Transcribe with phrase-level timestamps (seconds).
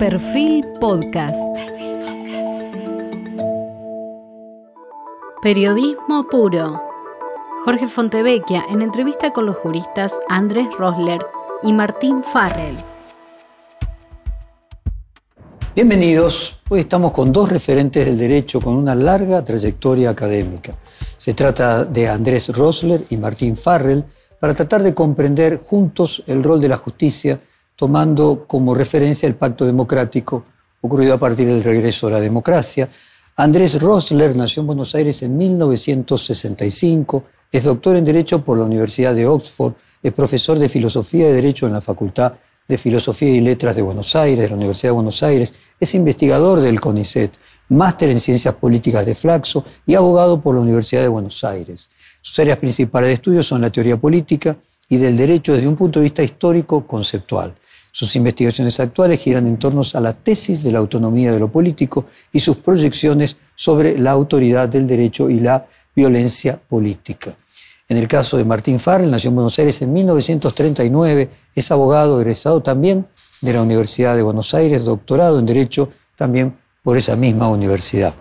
[0.00, 1.58] Perfil Podcast.
[5.42, 6.80] Periodismo puro.
[7.66, 11.20] Jorge Fontevecchia en entrevista con los juristas Andrés Rosler
[11.62, 12.76] y Martín Farrell.
[15.74, 16.62] Bienvenidos.
[16.70, 20.72] Hoy estamos con dos referentes del derecho con una larga trayectoria académica.
[21.18, 24.06] Se trata de Andrés Rosler y Martín Farrell
[24.40, 27.38] para tratar de comprender juntos el rol de la justicia
[27.80, 30.44] tomando como referencia el pacto democrático
[30.82, 32.86] ocurrido a partir del regreso a la democracia.
[33.36, 39.14] Andrés Rosler nació en Buenos Aires en 1965, es doctor en Derecho por la Universidad
[39.14, 42.34] de Oxford, es profesor de Filosofía y Derecho en la Facultad
[42.68, 46.60] de Filosofía y Letras de Buenos Aires, de la Universidad de Buenos Aires, es investigador
[46.60, 47.32] del CONICET,
[47.70, 51.88] máster en Ciencias Políticas de Flaxo y abogado por la Universidad de Buenos Aires.
[52.20, 55.98] Sus áreas principales de estudio son la teoría política y del derecho desde un punto
[55.98, 57.54] de vista histórico conceptual.
[57.92, 62.06] Sus investigaciones actuales giran en torno a la tesis de la autonomía de lo político
[62.32, 67.36] y sus proyecciones sobre la autoridad del derecho y la violencia política.
[67.88, 72.62] En el caso de Martín Farrell, nació en Buenos Aires en 1939, es abogado egresado
[72.62, 73.06] también
[73.40, 78.14] de la Universidad de Buenos Aires, doctorado en Derecho también por esa misma universidad.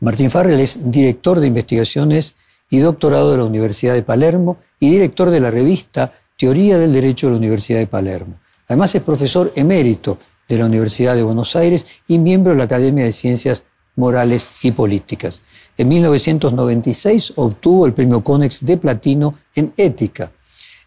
[0.00, 2.36] Martín Farrell es director de investigaciones
[2.70, 7.26] y doctorado de la Universidad de Palermo y director de la revista Teoría del Derecho
[7.26, 8.38] de la Universidad de Palermo.
[8.68, 13.04] Además es profesor emérito de la Universidad de Buenos Aires y miembro de la Academia
[13.04, 13.64] de Ciencias
[13.96, 15.42] Morales y Políticas.
[15.76, 20.30] En 1996 obtuvo el premio CONEX de Platino en Ética.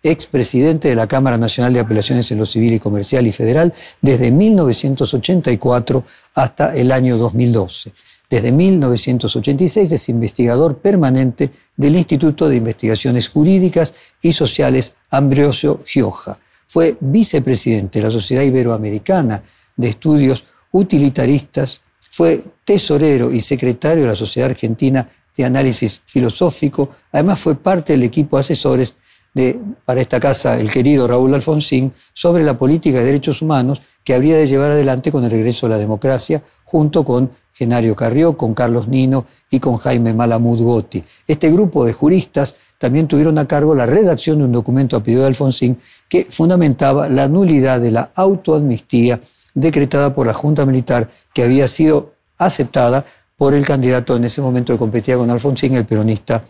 [0.02, 4.32] Expresidente de la Cámara Nacional de Apelaciones en lo Civil y Comercial y Federal desde
[4.32, 7.92] 1984 hasta el año 2012.
[8.30, 16.38] Desde 1986 es investigador permanente del Instituto de Investigaciones Jurídicas y Sociales Ambrosio Gioja.
[16.68, 19.42] Fue vicepresidente de la Sociedad Iberoamericana
[19.76, 27.39] de Estudios Utilitaristas, fue tesorero y secretario de la Sociedad Argentina de Análisis Filosófico, además
[27.39, 28.95] fue parte del equipo de asesores
[29.33, 34.14] de, para esta casa, el querido Raúl Alfonsín, sobre la política de derechos humanos que
[34.14, 38.53] habría de llevar adelante con el regreso a la democracia, junto con Genario Carrió, con
[38.53, 41.03] Carlos Nino y con Jaime Malamud Gotti.
[41.27, 45.21] Este grupo de juristas también tuvieron a cargo la redacción de un documento a pedido
[45.21, 45.77] de Alfonsín
[46.09, 49.19] que fundamentaba la nulidad de la autoamnistía
[49.53, 53.05] decretada por la Junta Militar que había sido aceptada
[53.37, 56.43] por el candidato en ese momento que competía con Alfonsín, el peronista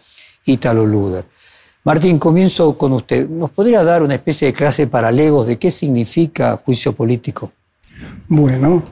[0.45, 1.25] Ítalo Luder.
[1.83, 3.27] Martín, comienzo con usted.
[3.27, 7.51] ¿Nos podría dar una especie de clase para legos de qué significa juicio político?
[8.27, 8.83] Bueno,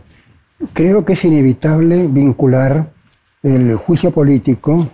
[0.73, 2.91] Creo que es inevitable vincular
[3.41, 4.85] el juicio político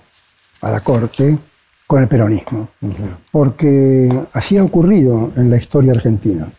[0.62, 1.38] a la Corte
[1.88, 2.70] con el peronismo,
[3.32, 6.52] porque así ha ocurrido en la historia argentina.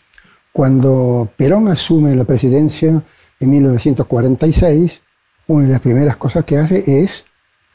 [0.53, 3.00] Cuando Perón asume la presidencia
[3.38, 5.03] en 1946,
[5.48, 7.24] una de las primeras cosas que hace es,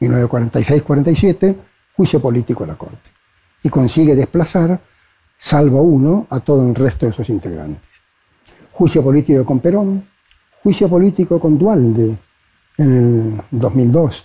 [0.01, 1.55] 1946-47,
[1.95, 3.10] juicio político a la Corte.
[3.63, 4.79] Y consigue desplazar,
[5.37, 7.89] salvo uno, a todo el resto de sus integrantes.
[8.71, 10.11] Juicio político con Perón,
[10.63, 12.15] Juicio político con Dualde
[12.77, 14.23] en el 2002.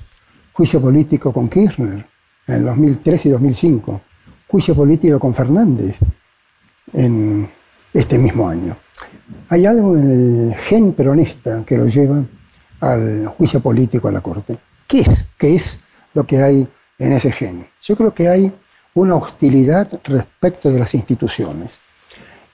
[0.52, 2.06] Juicio político con Kirchner
[2.47, 4.00] en el 2003 y 2005.
[4.47, 5.98] Juicio político con Fernández
[6.92, 7.48] en
[7.92, 8.76] este mismo año.
[9.48, 10.10] Hay algo en
[10.50, 12.22] el gen peronista que lo lleva
[12.80, 14.58] al juicio político a la Corte.
[14.86, 15.26] ¿Qué es?
[15.38, 15.80] ¿Qué es
[16.12, 16.68] lo que hay
[16.98, 17.66] en ese gen?
[17.80, 18.53] Yo creo que hay
[18.97, 21.81] una hostilidad respecto de las instituciones.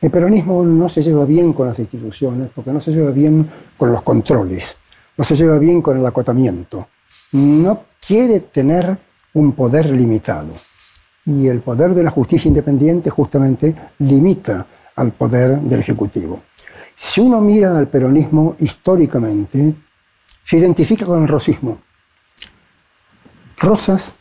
[0.01, 3.93] El peronismo no se lleva bien con las instituciones porque no se lleva bien con
[3.93, 4.77] los controles,
[5.17, 6.89] no se lleva bien con el acotamiento,
[7.33, 8.99] no quiere tener
[9.35, 10.53] un poder limitado.
[11.25, 14.67] Y el poder de la justicia independiente justamente limita
[14.97, 16.43] al poder del Ejecutivo.
[16.97, 19.75] Si uno mira al peronismo históricamente,
[20.45, 21.79] se identifica con el rosismo.
[23.59, 24.15] Rosas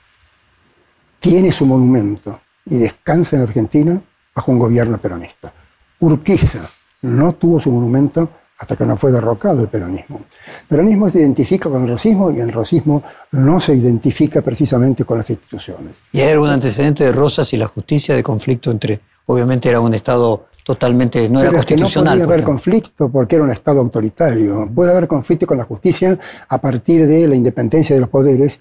[1.22, 4.02] tiene su monumento y descansa en Argentina
[4.36, 5.54] bajo un gobierno peronista.
[6.00, 6.68] Urquiza
[7.04, 8.28] no tuvo su monumento
[8.58, 10.22] hasta que no fue derrocado el peronismo.
[10.62, 15.20] El peronismo se identifica con el rosismo y el rosismo no se identifica precisamente con
[15.20, 15.97] las instituciones.
[16.12, 19.94] ¿Y hay algún antecedente de Rosas y la justicia de conflicto entre, obviamente era un
[19.94, 22.17] Estado totalmente, no era constitucional?
[22.17, 24.70] no podía haber conflicto porque era un Estado autoritario.
[24.74, 26.17] Puede haber conflicto con la justicia
[26.50, 28.59] a partir de la independencia de los poderes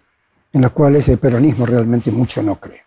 [0.52, 2.82] en los cuales el peronismo realmente mucho no cree.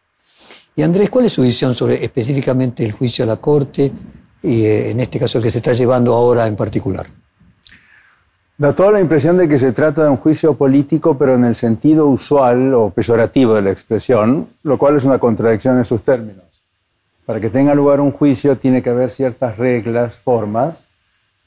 [0.75, 3.91] Y Andrés, ¿cuál es su visión sobre específicamente el juicio a la Corte,
[4.43, 7.07] y eh, en este caso el que se está llevando ahora en particular.
[8.57, 11.55] Da toda la impresión de que se trata de un juicio político, pero en el
[11.55, 16.45] sentido usual o peyorativo de la expresión, lo cual es una contradicción en sus términos.
[17.25, 20.85] Para que tenga lugar un juicio tiene que haber ciertas reglas, formas,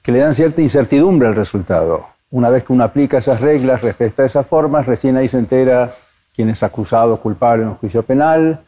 [0.02, 2.06] que le dan cierta incertidumbre al resultado.
[2.30, 5.92] Una vez que uno aplica esas reglas, respeta esas formas, recién ahí se entera
[6.36, 8.60] quién es acusado culpable en un juicio penal,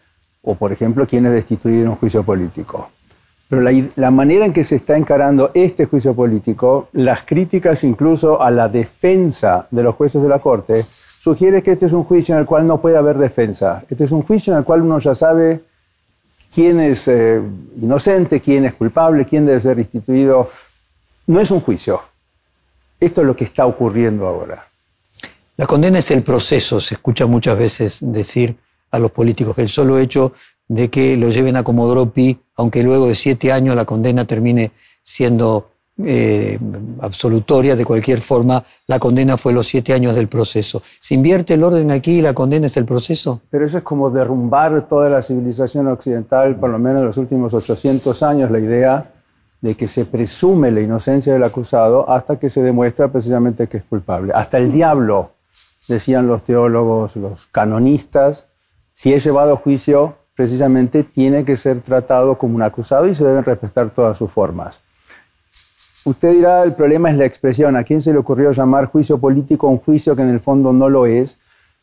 [0.42, 2.88] o por ejemplo, quién es destituido en un juicio político.
[3.48, 8.42] Pero la, la, manera en que se está encarando este juicio político, las críticas incluso
[8.42, 10.84] a la defensa de los jueces de la Corte,
[11.18, 13.84] sugiere que este es un juicio en el cual no puede haber defensa.
[13.88, 15.60] Este es un juicio en el cual uno ya sabe
[16.52, 17.40] quién es eh,
[17.76, 20.50] inocente, quién es culpable, quién debe ser restituido.
[21.26, 22.00] No es un juicio.
[23.00, 24.67] Esto es lo que está ocurriendo ahora.
[25.58, 28.56] La condena es el proceso, se escucha muchas veces decir
[28.92, 30.32] a los políticos que el solo hecho
[30.68, 34.70] de que lo lleven a Comodoro Pi, aunque luego de siete años la condena termine
[35.02, 35.66] siendo
[36.04, 36.60] eh,
[37.00, 40.80] absolutoria, de cualquier forma, la condena fue los siete años del proceso.
[41.00, 43.40] ¿Se invierte el orden aquí y la condena es el proceso?
[43.50, 47.52] Pero eso es como derrumbar toda la civilización occidental, por lo menos en los últimos
[47.52, 49.10] 800 años, la idea
[49.60, 53.82] de que se presume la inocencia del acusado hasta que se demuestra precisamente que es
[53.82, 54.32] culpable.
[54.32, 55.32] Hasta el diablo,
[55.88, 58.48] decían los teólogos, los canonistas,
[58.92, 63.24] si es llevado a juicio, precisamente tiene que ser tratado como un acusado y se
[63.24, 64.82] deben respetar todas sus formas.
[66.04, 67.76] Usted dirá, el problema es la expresión.
[67.76, 70.88] ¿A quién se le ocurrió llamar juicio político un juicio que en el fondo no
[70.88, 71.38] lo es?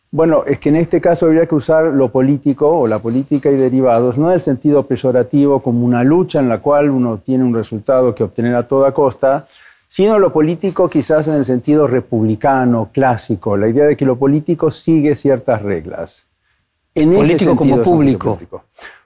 [0.10, 3.56] Bueno, es que en este caso habría que usar lo político o la política y
[3.56, 7.54] derivados, no en el sentido peyorativo como una lucha en la cual uno tiene un
[7.54, 9.46] resultado que obtener a toda costa,
[9.95, 14.69] sino lo político quizás en el sentido republicano, clásico, la idea de que lo político
[14.69, 16.27] sigue ciertas reglas.
[16.94, 18.38] En político como público.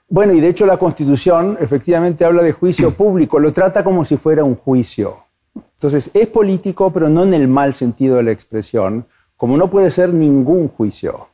[0.08, 4.16] Bueno, y de hecho la Constitución efectivamente habla de juicio público, lo trata como si
[4.16, 5.16] fuera un juicio.
[5.54, 9.06] Entonces, es político, pero no en el mal sentido de la expresión,
[9.36, 11.28] como no puede ser ningún juicio.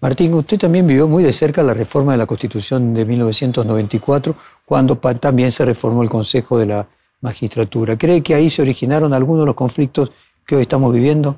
[0.00, 4.34] Martín, usted también vivió muy de cerca la reforma de la Constitución de 1994,
[4.64, 6.88] cuando también se reformó el Consejo de la
[7.20, 7.96] Magistratura.
[7.98, 10.10] ¿Cree que ahí se originaron algunos de los conflictos
[10.46, 11.36] que hoy estamos viviendo?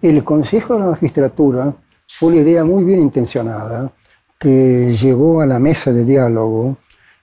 [0.00, 1.74] El Consejo de la Magistratura
[2.08, 3.92] fue una idea muy bien intencionada
[4.38, 6.78] que llegó a la mesa de diálogo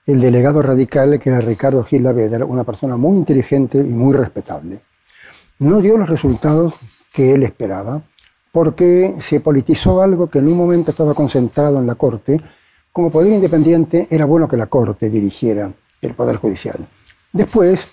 [0.05, 4.81] el delegado radical, que era Ricardo Gil Lavedra, una persona muy inteligente y muy respetable.
[5.59, 6.75] No dio los resultados
[7.11, 8.01] que él esperaba,
[8.51, 12.41] porque se politizó algo que en un momento estaba concentrado en la Corte.
[12.91, 15.71] Como poder independiente era bueno que la Corte dirigiera
[16.01, 16.87] el Poder Judicial.
[17.31, 17.87] Después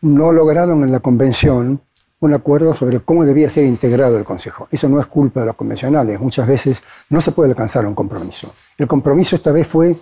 [0.00, 1.80] no lograron en la convención
[2.20, 4.66] un acuerdo sobre cómo debía ser integrado el Consejo.
[4.70, 6.18] Eso no es culpa de los convencionales.
[6.20, 8.54] Muchas veces no se puede alcanzar un compromiso.
[8.78, 9.94] El compromiso esta vez fue,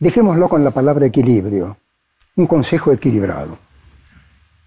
[0.00, 1.76] dejémoslo con la palabra equilibrio,
[2.36, 3.58] un Consejo equilibrado.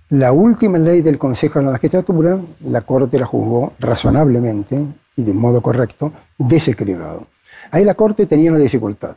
[0.09, 4.85] La última ley del Consejo de la Magistratura, la Corte la juzgó razonablemente
[5.17, 7.27] y de modo correcto, desequilibrado.
[7.71, 9.15] Ahí la Corte tenía una dificultad.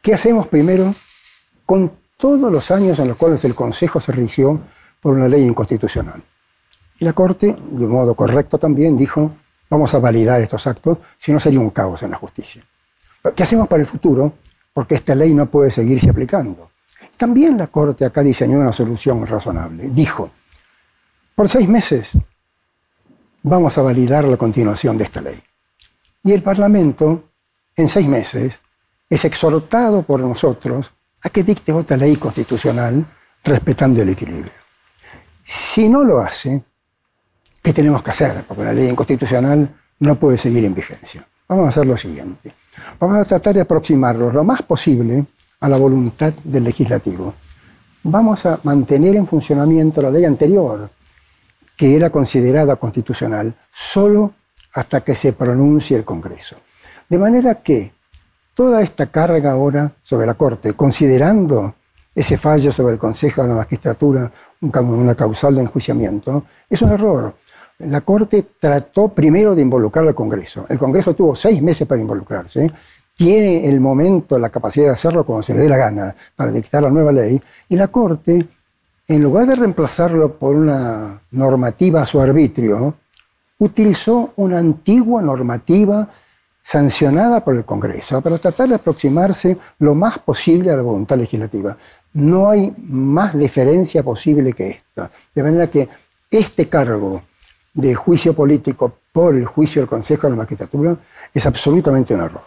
[0.00, 0.94] ¿Qué hacemos primero
[1.66, 4.60] con todos los años en los cuales el Consejo se rigió
[5.00, 6.22] por una ley inconstitucional?
[6.98, 9.30] Y la Corte, de modo correcto también, dijo,
[9.70, 12.62] vamos a validar estos actos, si no sería un caos en la justicia.
[13.34, 14.34] ¿Qué hacemos para el futuro?
[14.72, 16.72] Porque esta ley no puede seguirse aplicando.
[17.16, 19.88] También la Corte acá diseñó una solución razonable.
[19.90, 20.30] Dijo,
[21.36, 22.12] por seis meses
[23.44, 25.40] vamos a validar la continuación de esta ley.
[26.24, 27.30] Y el Parlamento,
[27.76, 28.58] en seis meses,
[29.08, 30.90] es exhortado por nosotros
[31.22, 33.04] a que dicte otra ley constitucional
[33.44, 34.52] respetando el equilibrio.
[35.44, 36.62] Si no lo hace,
[37.62, 38.44] ¿Qué tenemos que hacer?
[38.46, 39.68] Porque la ley inconstitucional
[40.00, 41.26] no puede seguir en vigencia.
[41.48, 42.52] Vamos a hacer lo siguiente.
[42.98, 45.24] Vamos a tratar de aproximarnos lo más posible
[45.60, 47.34] a la voluntad del legislativo.
[48.04, 50.88] Vamos a mantener en funcionamiento la ley anterior,
[51.76, 54.32] que era considerada constitucional, solo
[54.74, 56.56] hasta que se pronuncie el Congreso.
[57.08, 57.92] De manera que
[58.58, 61.76] toda esta carga ahora sobre la Corte, considerando
[62.12, 67.36] ese fallo sobre el Consejo de la Magistratura una causal de enjuiciamiento, es un error
[67.78, 70.66] la Corte trató primero de involucrar al Congreso.
[70.68, 72.68] El Congreso tuvo seis meses para involucrarse.
[73.14, 76.82] Tiene el momento, la capacidad de hacerlo cuando se le dé la gana para dictar
[76.82, 77.40] la nueva ley.
[77.68, 78.44] Y la Corte,
[79.06, 82.96] en lugar de reemplazarlo por una normativa a su arbitrio,
[83.58, 86.08] utilizó una antigua normativa
[86.68, 91.78] sancionada por el Congreso para tratar de aproximarse lo más posible a la voluntad legislativa.
[92.12, 95.10] No hay más diferencia posible que esta.
[95.34, 95.88] De manera que
[96.30, 97.22] este cargo
[97.72, 100.94] de juicio político por el juicio del Consejo de la Magistratura
[101.32, 102.42] es absolutamente un error.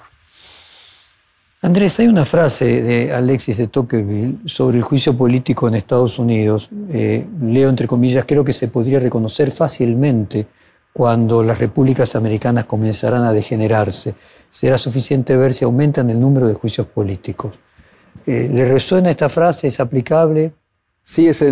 [1.64, 6.70] Andrés, hay una frase de Alexis de Tocqueville sobre el juicio político en Estados Unidos.
[6.92, 10.46] Eh, leo entre comillas, creo que se podría reconocer fácilmente
[10.94, 14.16] cuando las repúblicas americanas comenzarán a degenerarse.
[14.50, 17.58] Será suficiente ver si aumentan el número de juicios políticos.
[18.26, 19.68] Eh, ¿Le resuena esta frase?
[19.68, 20.54] ¿Es aplicable?
[21.02, 21.44] Sí, es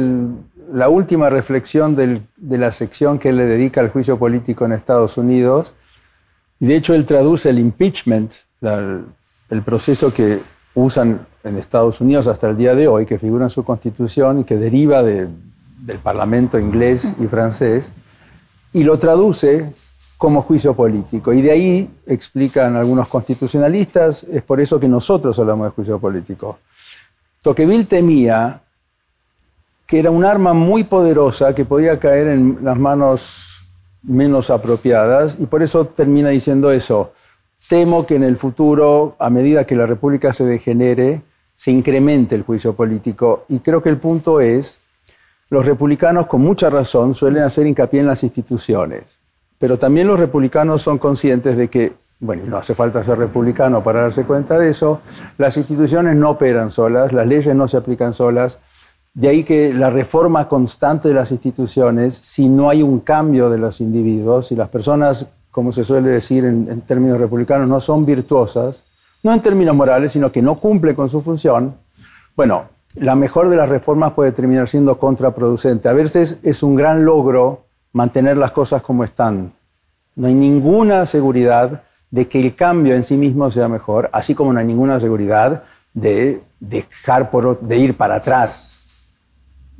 [0.72, 5.74] la última reflexión de la sección que le dedica al juicio político en Estados Unidos.
[6.60, 10.39] Y de hecho, él traduce el impeachment, el proceso que
[10.75, 14.43] usan en Estados Unidos hasta el día de hoy, que figura en su constitución y
[14.43, 15.29] que deriva del
[16.03, 17.93] Parlamento inglés y francés,
[18.74, 19.74] y lo traduce
[20.18, 21.32] como juicio político.
[21.34, 26.60] Y de ahí, explican algunos constitucionalistas, es por eso que nosotros hablamos de juicio político.
[27.42, 28.62] Tocqueville temía
[29.90, 33.72] que era un arma muy poderosa que podía caer en las manos
[34.04, 37.12] menos apropiadas y por eso termina diciendo eso.
[37.68, 41.24] Temo que en el futuro, a medida que la República se degenere,
[41.56, 44.82] se incremente el juicio político y creo que el punto es,
[45.50, 49.22] los republicanos con mucha razón suelen hacer hincapié en las instituciones,
[49.58, 54.01] pero también los republicanos son conscientes de que bueno, no hace falta ser republicano para
[54.01, 55.00] darse cuenta de eso,
[55.38, 58.60] las instituciones no operan solas, las leyes no se aplican solas,
[59.13, 63.58] de ahí que la reforma constante de las instituciones, si no hay un cambio de
[63.58, 68.86] los individuos, si las personas, como se suele decir en, términos republicanos, no son virtuosas,
[69.24, 71.75] no en términos morales, sino que no cumplen con su función,
[72.36, 72.65] bueno,
[73.00, 75.89] la mejor de las reformas puede terminar siendo contraproducente.
[75.89, 79.51] A veces es un gran logro mantener las cosas como están.
[80.15, 84.51] No hay ninguna seguridad de que el cambio en sí mismo sea mejor, así como
[84.51, 85.63] no hay ninguna seguridad
[85.94, 87.29] de dejar
[87.62, 89.06] de ir para atrás.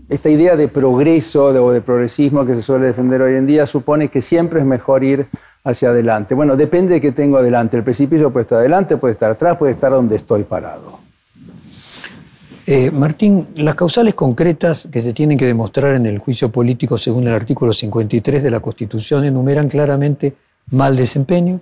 [0.08, 4.08] Esta idea de progreso o de progresismo que se suele defender hoy en día supone
[4.08, 5.28] que siempre es mejor ir
[5.64, 6.34] hacia adelante.
[6.34, 7.78] Bueno, depende de qué tengo adelante.
[7.78, 10.99] El precipicio puede estar adelante, puede estar atrás, puede estar donde estoy parado.
[12.72, 17.28] Eh, Martín, las causales concretas que se tienen que demostrar en el juicio político según
[17.28, 20.36] el artículo 53 de la Constitución enumeran claramente
[20.70, 21.62] mal desempeño,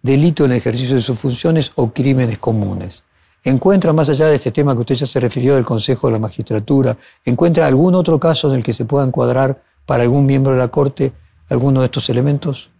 [0.00, 3.02] delito en el ejercicio de sus funciones o crímenes comunes.
[3.42, 6.20] ¿Encuentra, más allá de este tema que usted ya se refirió del Consejo de la
[6.20, 10.58] Magistratura, encuentra algún otro caso en el que se pueda encuadrar para algún miembro de
[10.58, 11.10] la Corte
[11.48, 12.70] alguno de estos elementos?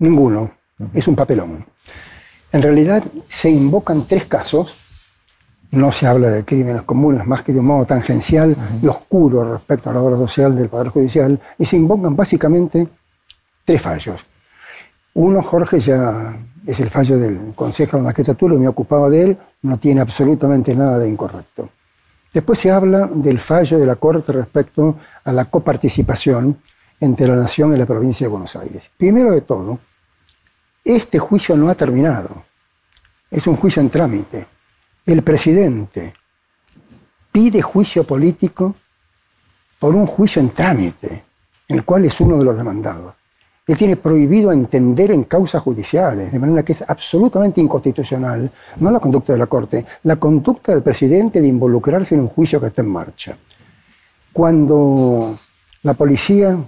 [0.00, 0.56] Ninguno.
[0.92, 1.66] Es un papelón.
[2.50, 4.85] En realidad se invocan tres casos.
[5.76, 9.90] No se habla de crímenes comunes más que de un modo tangencial y oscuro respecto
[9.90, 11.38] a la obra social del Poder Judicial.
[11.58, 12.88] Y se invocan básicamente
[13.62, 14.24] tres fallos.
[15.12, 16.34] Uno, Jorge ya
[16.66, 20.00] es el fallo del Consejo de la Magistratura, me he ocupado de él, no tiene
[20.00, 21.68] absolutamente nada de incorrecto.
[22.32, 26.56] Después se habla del fallo de la Corte respecto a la coparticipación
[27.00, 28.90] entre la Nación y la provincia de Buenos Aires.
[28.96, 29.78] Primero de todo,
[30.82, 32.44] este juicio no ha terminado.
[33.30, 34.55] Es un juicio en trámite.
[35.06, 36.14] El presidente
[37.30, 38.74] pide juicio político
[39.78, 41.24] por un juicio en trámite,
[41.68, 43.14] el cual es uno de los demandados.
[43.68, 48.98] Él tiene prohibido entender en causas judiciales, de manera que es absolutamente inconstitucional, no la
[48.98, 52.82] conducta de la Corte, la conducta del presidente de involucrarse en un juicio que está
[52.82, 53.38] en marcha.
[54.32, 55.36] Cuando
[55.82, 56.58] la policía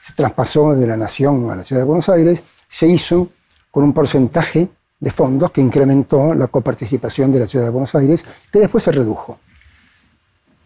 [0.00, 3.28] se traspasó de la Nación a la Ciudad de Buenos Aires, se hizo
[3.70, 8.24] con un porcentaje de fondos que incrementó la coparticipación de la Ciudad de Buenos Aires,
[8.50, 9.38] que después se redujo.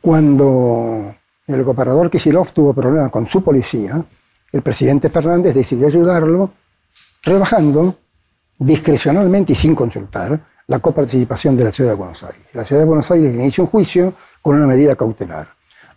[0.01, 1.15] Cuando
[1.47, 4.03] el gobernador Kisilov tuvo problemas con su policía,
[4.53, 6.51] el presidente Fernández decidió ayudarlo
[7.23, 7.97] rebajando
[8.59, 12.43] discrecionalmente y sin consultar la coparticipación de la Ciudad de Buenos Aires.
[12.55, 15.49] La Ciudad de Buenos Aires inicia un juicio con una medida cautelar.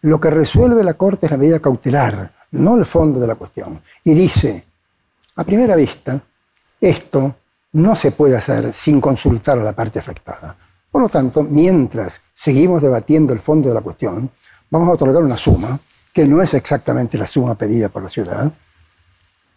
[0.02, 3.82] Lo que resuelve la Corte es la medida cautelar, no el fondo de la cuestión.
[4.04, 4.66] Y dice,
[5.36, 6.20] a primera vista,
[6.82, 7.36] esto
[7.74, 10.56] no se puede hacer sin consultar a la parte afectada.
[10.92, 14.30] Por lo tanto, mientras seguimos debatiendo el fondo de la cuestión,
[14.70, 15.80] vamos a otorgar una suma
[16.14, 18.52] que no es exactamente la suma pedida por la ciudad,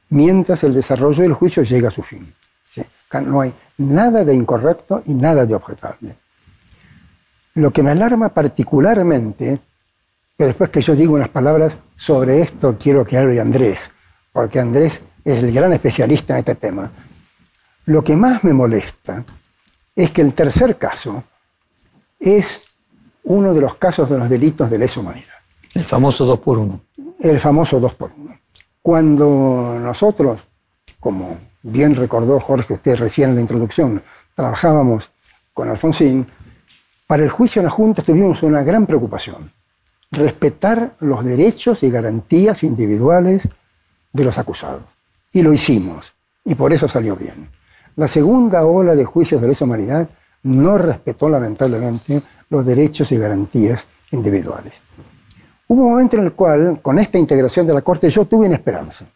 [0.08, 2.32] mientras el desarrollo del juicio llega a su fin.
[3.12, 6.16] No hay nada de incorrecto y nada de objetable.
[7.54, 9.60] Lo que me alarma particularmente,
[10.36, 13.90] que después que yo digo unas palabras sobre esto, quiero que hable Andrés,
[14.32, 16.90] porque Andrés es el gran especialista en este tema.
[17.86, 19.24] Lo que más me molesta
[19.94, 21.22] es que el tercer caso
[22.18, 22.62] es
[23.24, 25.34] uno de los casos de los delitos de lesa humanidad.
[25.74, 26.80] El famoso 2 por 1
[27.20, 28.38] El famoso 2 por 1
[28.82, 30.40] Cuando nosotros,
[30.98, 34.02] como bien recordó Jorge, usted recién en la introducción,
[34.34, 35.10] trabajábamos
[35.54, 36.26] con Alfonsín,
[37.06, 39.52] para el juicio en la Junta tuvimos una gran preocupación.
[40.10, 43.48] Respetar los derechos y garantías individuales
[44.12, 44.82] de los acusados.
[45.32, 46.14] Y lo hicimos.
[46.44, 47.48] Y por eso salió bien.
[47.96, 50.08] La segunda ola de juicios de lesa humanidad
[50.42, 54.74] no respetó lamentablemente los derechos y garantías individuales.
[55.66, 58.56] Hubo un momento en el cual, con esta integración de la Corte, yo tuve una
[58.56, 59.06] esperanza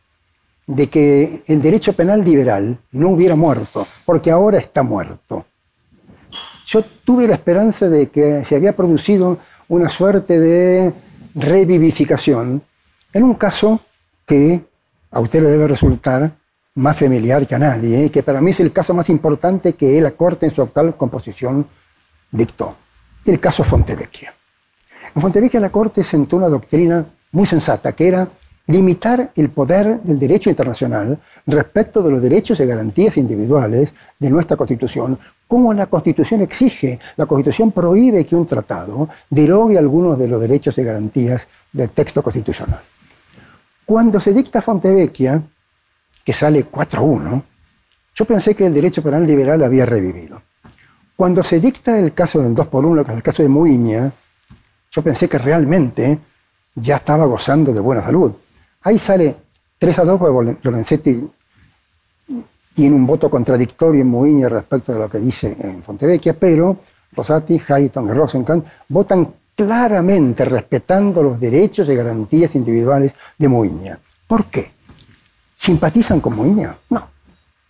[0.66, 5.44] de que el derecho penal liberal no hubiera muerto, porque ahora está muerto.
[6.66, 10.92] Yo tuve la esperanza de que se había producido una suerte de
[11.34, 12.62] revivificación
[13.12, 13.80] en un caso
[14.26, 14.62] que
[15.10, 16.32] a usted le debe resultar
[16.80, 18.10] más familiar que a nadie, ¿eh?
[18.10, 21.66] que para mí es el caso más importante que la Corte en su actual composición
[22.30, 22.74] dictó,
[23.26, 24.32] el caso Fontevecchia.
[25.14, 28.26] En Fontevecchia la Corte sentó una doctrina muy sensata, que era
[28.66, 34.56] limitar el poder del derecho internacional respecto de los derechos y garantías individuales de nuestra
[34.56, 36.98] Constitución, como la Constitución exige.
[37.16, 42.22] La Constitución prohíbe que un tratado derogue algunos de los derechos y garantías del texto
[42.22, 42.80] constitucional.
[43.84, 45.42] Cuando se dicta Fontevecchia,
[46.30, 47.42] que sale 4-1,
[48.14, 50.40] yo pensé que el derecho penal liberal había revivido.
[51.16, 54.12] Cuando se dicta el caso del 2 por 1, que es el caso de Muiña,
[54.92, 56.20] yo pensé que realmente
[56.76, 58.30] ya estaba gozando de buena salud.
[58.82, 59.34] Ahí sale
[59.76, 61.20] 3 a 2, porque Lorenzetti
[62.74, 66.76] tiene un voto contradictorio en Muiña respecto de lo que dice en Fontevecchia, pero
[67.10, 73.98] Rosati, Hayton y Rosenkant votan claramente respetando los derechos y garantías individuales de Muiña.
[74.28, 74.78] ¿Por qué?
[75.60, 76.74] ¿Simpatizan con Muiña?
[76.88, 77.06] No,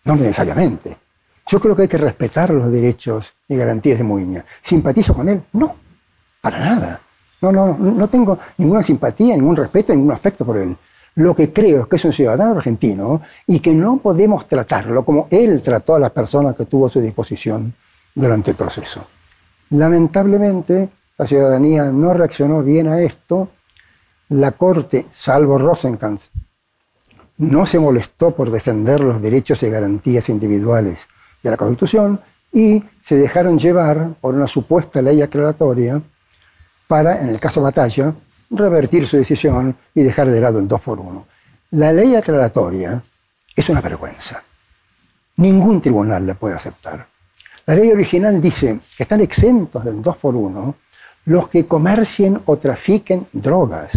[0.04, 0.97] no necesariamente.
[1.44, 4.44] Yo creo que hay que respetar los derechos y garantías de Muiña.
[4.62, 5.42] ¿Simpatizo con él?
[5.54, 5.75] No,
[6.40, 7.00] para nada.
[7.40, 10.76] No, no, no tengo ninguna simpatía, ningún respeto, ningún afecto por él.
[11.16, 15.26] Lo que creo es que es un ciudadano argentino y que no podemos tratarlo como
[15.28, 17.75] él trató a las personas que tuvo a su disposición
[18.14, 19.04] durante el proceso.
[19.70, 23.49] Lamentablemente, la ciudadanía no reaccionó bien a esto.
[24.28, 26.30] La Corte, salvo Rosenkranz,
[27.40, 31.09] no se molestó por defender los derechos y garantías individuales
[31.42, 32.20] de la Constitución
[32.52, 36.02] y se dejaron llevar por una supuesta ley aclaratoria
[36.87, 38.12] para, en el caso Batalla,
[38.50, 41.26] revertir su decisión y dejar de lado el 2 por 1.
[41.70, 43.02] La ley aclaratoria
[43.56, 44.42] es una vergüenza.
[45.37, 47.06] Ningún tribunal la puede aceptar.
[47.64, 50.75] La ley original dice que están exentos del 2 por 1
[51.25, 53.92] los que comercien o trafiquen drogas.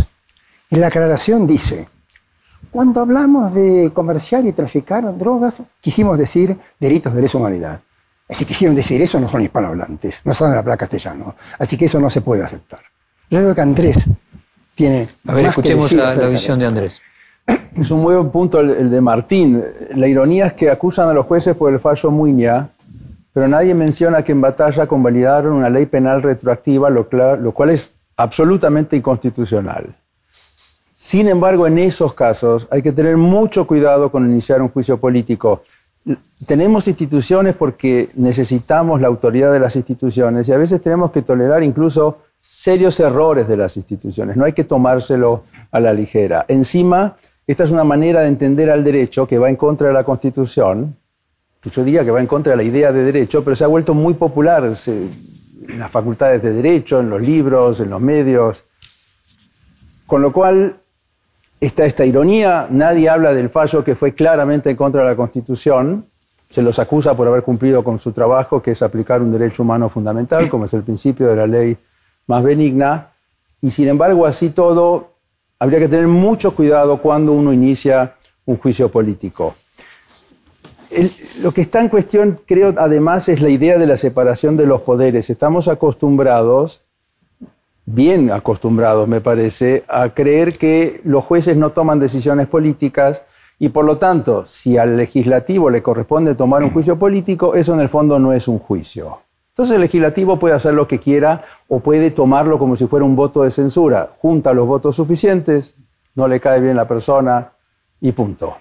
[0.69, 1.89] Y la aclaración dice,
[2.73, 7.79] cuando hablamos de comerciar y traficar drogas, quisimos decir delitos de lesa humanidad.
[8.27, 11.35] Si quisieron decir eso, no son hispanohablantes, no saben hablar castellano.
[11.59, 12.79] Así que eso no se puede aceptar.
[13.29, 13.97] Yo creo que Andrés
[14.73, 15.07] tiene.
[15.27, 16.99] A ver, escuchemos la, visión de Andrés.
[17.75, 19.63] Es un muy buen punto el, de Martín.
[19.95, 22.69] La ironía es que acusan a los jueces por el fallo Muña,
[23.33, 27.99] pero nadie menciona que en batalla convalidaron una ley penal retroactiva, lo, lo cual es
[28.17, 29.95] absolutamente inconstitucional.
[30.93, 35.63] Sin embargo, en esos casos hay que tener mucho cuidado con iniciar un juicio político.
[36.45, 41.63] Tenemos instituciones porque necesitamos la autoridad de las instituciones y a veces tenemos que tolerar
[41.63, 44.37] incluso serios errores de las instituciones.
[44.37, 46.45] No hay que tomárselo a la ligera.
[46.47, 47.15] Encima,
[47.47, 50.95] esta es una manera de entender al derecho que va en contra de la Constitución.
[51.63, 53.95] Yo diría que va en contra de la idea de derecho, pero se ha vuelto
[53.95, 58.65] muy popular en las facultades de derecho, en los libros, en los medios.
[60.05, 60.81] Con lo cual,
[61.65, 66.05] está esta ironía, nadie habla del fallo que fue claramente en contra de la Constitución,
[66.49, 69.89] se los acusa por haber cumplido con su trabajo, que es aplicar un derecho humano
[69.89, 71.77] fundamental, como es el principio de la ley
[72.27, 73.11] más benigna,
[73.61, 75.13] y sin embargo así todo,
[75.57, 79.55] habría que tener mucho cuidado cuando uno inicia un juicio político.
[81.41, 84.81] lo que está en cuestión, creo, además, es la idea de la separación de los
[84.81, 85.29] poderes.
[85.29, 86.82] Estamos acostumbrados,
[87.85, 93.25] bien acostumbrados, me parece, a creer que los jueces no toman decisiones políticas
[93.59, 97.81] y, por lo tanto, si al legislativo le corresponde tomar un juicio político, eso en
[97.81, 99.19] el fondo no es un juicio.
[99.49, 103.15] Entonces el legislativo puede hacer lo que quiera o puede tomarlo como si fuera un
[103.15, 104.09] voto de censura.
[104.17, 105.75] Junta los votos suficientes,
[106.15, 107.51] no le cae bien la persona
[108.01, 108.57] y punto.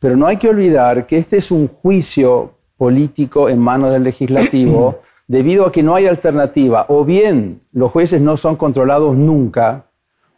[0.00, 4.98] Pero no hay que olvidar que este es un juicio político en manos del legislativo
[5.32, 6.84] debido a que no hay alternativa.
[6.88, 9.86] O bien los jueces no son controlados nunca,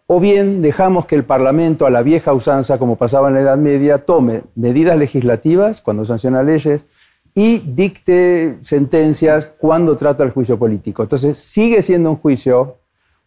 [0.06, 3.58] o bien dejamos que el Parlamento, a la vieja usanza, como pasaba en la Edad
[3.58, 6.86] Media, tome medidas legislativas cuando sanciona leyes
[7.34, 11.02] y dicte sentencias cuando trata el juicio político.
[11.02, 12.76] Entonces sigue siendo un juicio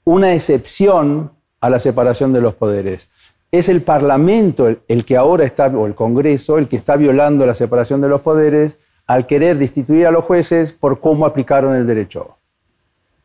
[0.05, 3.09] una excepción a la separación de los poderes.
[3.51, 7.53] Es el Parlamento el, que ahora está, o el Congreso, el que está violando la
[7.53, 12.37] separación de los poderes al querer destituir a los jueces por cómo aplicaron el derecho.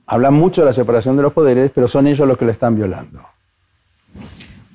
[0.07, 2.77] Hablan mucho de la separación de los poderes, pero son ellos los que lo están
[2.77, 3.21] violando.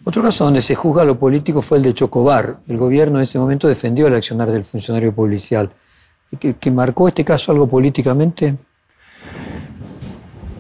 [0.04, 2.60] Otro caso donde se juzga lo político fue el de Chocobar.
[2.68, 5.72] El gobierno en ese momento defendió el accionar del funcionario policial
[6.36, 8.56] que, marcó este caso algo políticamente?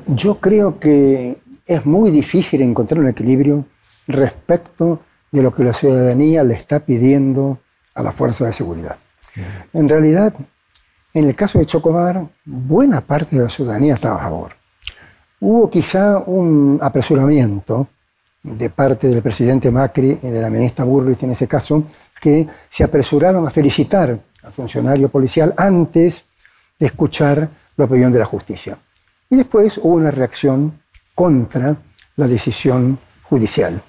[0.08, 3.66] Yo creo que es muy difícil encontrar un equilibrio
[4.08, 7.60] respecto de lo que la ciudadanía le está pidiendo
[7.94, 8.98] a la fuerza de seguridad.
[9.74, 10.34] En realidad,
[11.14, 14.54] en el caso de Chocobar, buena parte de la ciudadanía estaba a favor.
[15.40, 17.88] Hubo quizá un apresuramiento
[18.44, 21.84] de parte del presidente Macri y de la ministra Burris en ese caso,
[22.20, 26.24] que se apresuraron a felicitar al funcionario policial antes
[26.80, 28.78] de escuchar la opinión de la justicia.
[29.30, 30.82] Y después hubo una reacción
[31.14, 31.76] contra
[32.16, 33.82] la decisión judicial.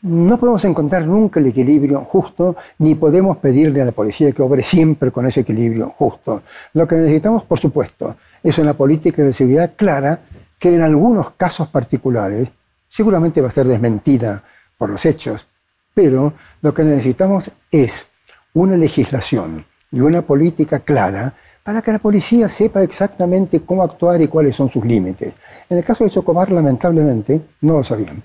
[0.00, 4.62] No podemos encontrar nunca el equilibrio justo, ni podemos pedirle a la policía que obre
[4.62, 6.42] siempre con ese equilibrio justo.
[6.74, 10.20] Lo que necesitamos, por supuesto, es una política de seguridad clara
[10.56, 12.52] que en algunos casos particulares
[12.88, 14.44] seguramente va a ser desmentida
[14.76, 15.48] por los hechos,
[15.94, 16.32] pero
[16.62, 18.06] lo que necesitamos es
[18.54, 21.34] una legislación y una política clara
[21.64, 25.34] para que la policía sepa exactamente cómo actuar y cuáles son sus límites.
[25.68, 28.22] En el caso de Chocobar, lamentablemente, no lo sabían.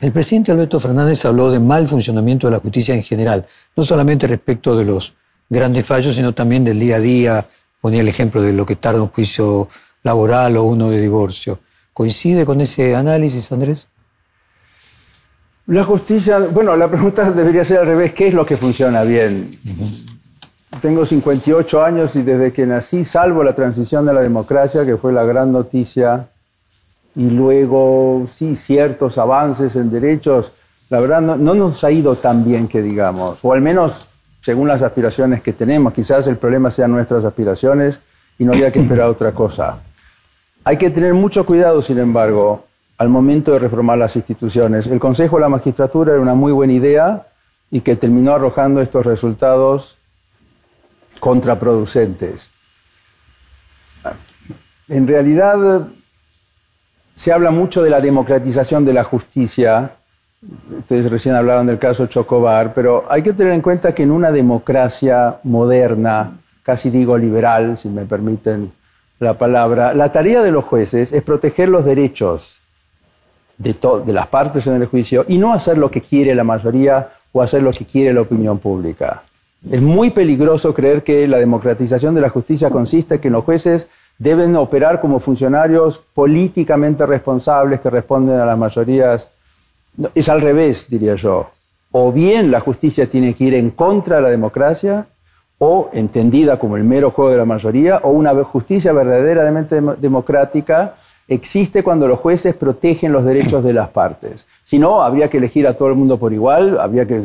[0.00, 4.28] El presidente Alberto Fernández habló de mal funcionamiento de la justicia en general, no solamente
[4.28, 5.14] respecto de los
[5.48, 7.46] grandes fallos, sino también del día a día.
[7.80, 9.66] Ponía el ejemplo de lo que tarda un juicio
[10.04, 11.58] laboral o uno de divorcio.
[11.92, 13.88] ¿Coincide con ese análisis, Andrés?
[15.66, 19.50] La justicia, bueno, la pregunta debería ser al revés, ¿qué es lo que funciona bien?
[20.80, 25.12] Tengo 58 años y desde que nací, salvo la transición de la democracia, que fue
[25.12, 26.30] la gran noticia,
[27.18, 30.52] y luego, sí, ciertos avances en derechos,
[30.88, 34.08] la verdad no, no nos ha ido tan bien que digamos, o al menos
[34.40, 35.92] según las aspiraciones que tenemos.
[35.92, 37.98] Quizás el problema sean nuestras aspiraciones
[38.38, 39.78] y no había que esperar otra cosa.
[40.62, 42.64] Hay que tener mucho cuidado, sin embargo,
[42.98, 44.86] al momento de reformar las instituciones.
[44.86, 47.26] El Consejo de la Magistratura era una muy buena idea
[47.68, 49.98] y que terminó arrojando estos resultados
[51.18, 52.52] contraproducentes.
[54.88, 55.88] En realidad,
[57.18, 59.90] se habla mucho de la democratización de la justicia.
[60.78, 64.30] Ustedes recién hablaban del caso Chocobar, pero hay que tener en cuenta que en una
[64.30, 68.70] democracia moderna, casi digo liberal, si me permiten
[69.18, 72.60] la palabra, la tarea de los jueces es proteger los derechos
[73.56, 73.74] de,
[74.06, 77.42] de las partes en el juicio y no hacer lo que quiere la mayoría o
[77.42, 79.24] hacer lo que quiere la opinión pública.
[79.68, 83.90] Es muy peligroso creer que la democratización de la justicia consiste en que los jueces
[84.18, 89.30] deben operar como funcionarios políticamente responsables que responden a las mayorías.
[90.14, 91.50] Es al revés, diría yo.
[91.92, 95.06] O bien la justicia tiene que ir en contra de la democracia
[95.58, 100.94] o entendida como el mero juego de la mayoría, o una justicia verdaderamente democrática
[101.26, 104.46] existe cuando los jueces protegen los derechos de las partes.
[104.62, 107.24] Si no, habría que elegir a todo el mundo por igual, habría que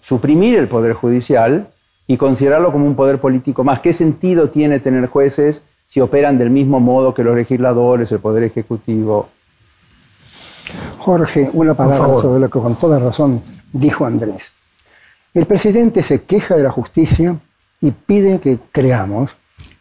[0.00, 1.66] suprimir el poder judicial
[2.06, 3.80] y considerarlo como un poder político más.
[3.80, 8.42] ¿Qué sentido tiene tener jueces si operan del mismo modo que los legisladores, el poder
[8.42, 9.28] ejecutivo?
[10.98, 14.52] Jorge, una palabra sobre lo que con toda razón dijo Andrés.
[15.32, 17.38] El presidente se queja de la justicia
[17.80, 19.32] y pide que creamos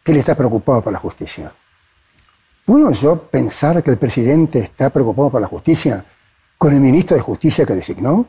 [0.03, 1.51] que él está preocupado por la justicia.
[2.65, 6.03] ¿Puedo yo pensar que el presidente está preocupado por la justicia
[6.57, 8.25] con el ministro de Justicia que designó?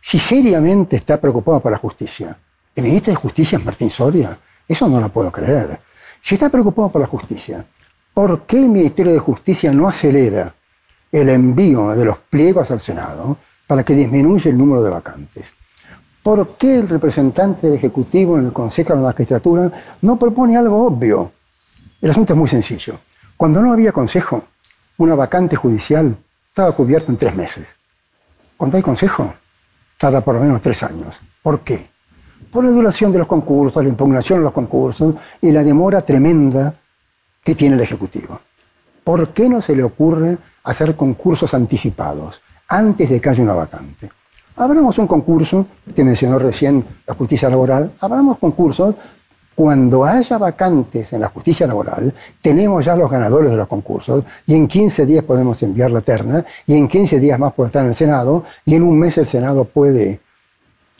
[0.00, 2.36] Si seriamente está preocupado por la justicia,
[2.74, 4.38] el ministro de Justicia es Martín Soria.
[4.66, 5.80] Eso no lo puedo creer.
[6.20, 7.64] Si está preocupado por la justicia,
[8.14, 10.54] ¿por qué el Ministerio de Justicia no acelera
[11.10, 15.52] el envío de los pliegos al Senado para que disminuya el número de vacantes?
[16.22, 20.86] ¿Por qué el representante del Ejecutivo en el Consejo de la Magistratura no propone algo
[20.86, 21.32] obvio?
[22.00, 22.98] El asunto es muy sencillo.
[23.36, 24.44] Cuando no había consejo,
[24.98, 26.14] una vacante judicial
[26.48, 27.66] estaba cubierta en tres meses.
[28.56, 29.32] Cuando hay consejo,
[29.96, 31.16] tarda por lo menos tres años.
[31.42, 31.88] ¿Por qué?
[32.50, 36.74] Por la duración de los concursos, la impugnación de los concursos y la demora tremenda
[37.44, 38.40] que tiene el Ejecutivo.
[39.04, 44.10] ¿Por qué no se le ocurre hacer concursos anticipados antes de que haya una vacante?
[44.56, 48.96] Abramos un concurso, que mencionó recién la justicia laboral, abramos concursos
[49.54, 54.54] cuando haya vacantes en la justicia laboral, tenemos ya los ganadores de los concursos y
[54.54, 57.88] en 15 días podemos enviar la terna y en 15 días más puede estar en
[57.88, 60.20] el Senado y en un mes el Senado puede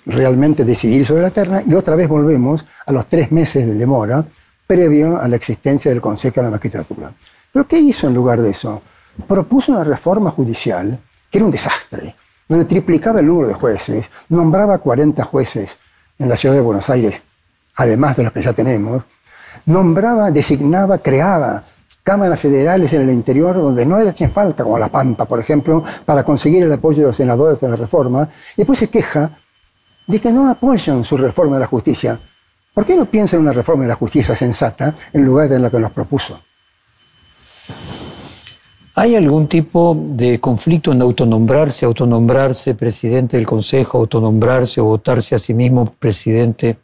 [0.06, 4.24] realmente decidir sobre la terna y otra vez volvemos a los tres meses de demora
[4.66, 7.12] previo a la existencia del Consejo de la Magistratura.
[7.52, 8.82] ¿Pero qué hizo en lugar de eso?
[9.26, 10.98] Propuso una reforma judicial
[11.30, 12.14] que era un desastre
[12.48, 15.78] donde triplicaba el número de jueces, nombraba 40 jueces
[16.18, 17.22] en la ciudad de Buenos Aires,
[17.76, 19.04] además de los que ya tenemos,
[19.66, 21.62] nombraba, designaba, creaba
[22.02, 25.84] cámaras federales en el interior donde no le hacía falta, como La Pampa, por ejemplo,
[26.04, 29.38] para conseguir el apoyo de los senadores de la reforma, y después se queja
[30.10, 32.18] de que no apoyan su reforma de la justicia.
[32.74, 35.70] ¿Por qué no piensa en una reforma de la justicia sensata en lugar de la
[35.70, 36.40] que nos propuso?
[38.96, 45.38] ¿Hay algún tipo de conflicto en autonombrarse, autonombrarse presidente del Consejo, autonombrarse o votarse a
[45.38, 46.78] sí mismo presidente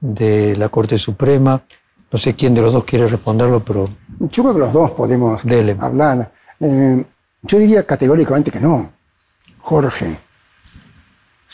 [0.00, 1.62] de la Corte Suprema?
[2.10, 3.88] No sé quién de los dos quiere responderlo, pero...
[4.18, 5.76] Yo creo que los dos podemos Dele.
[5.80, 6.32] hablar.
[6.60, 7.04] Eh,
[7.42, 8.92] yo diría categóricamente que no.
[9.60, 10.16] Jorge,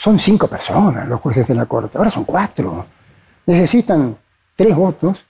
[0.01, 2.87] son cinco personas los jueces de la Corte, ahora son cuatro.
[3.45, 4.17] Necesitan
[4.57, 5.27] tres votos,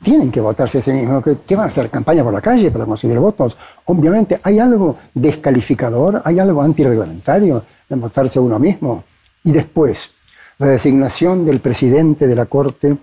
[0.00, 1.24] tienen que votarse a sí mismos.
[1.24, 1.90] ¿Qué, qué van a hacer?
[1.90, 3.56] ¿Campaña por la calle para conseguir votos?
[3.86, 6.22] Obviamente, ¿hay algo descalificador?
[6.24, 9.02] ¿Hay algo antirreglamentario en votarse uno mismo?
[9.42, 10.12] Y después,
[10.58, 12.96] la designación del presidente de la Corte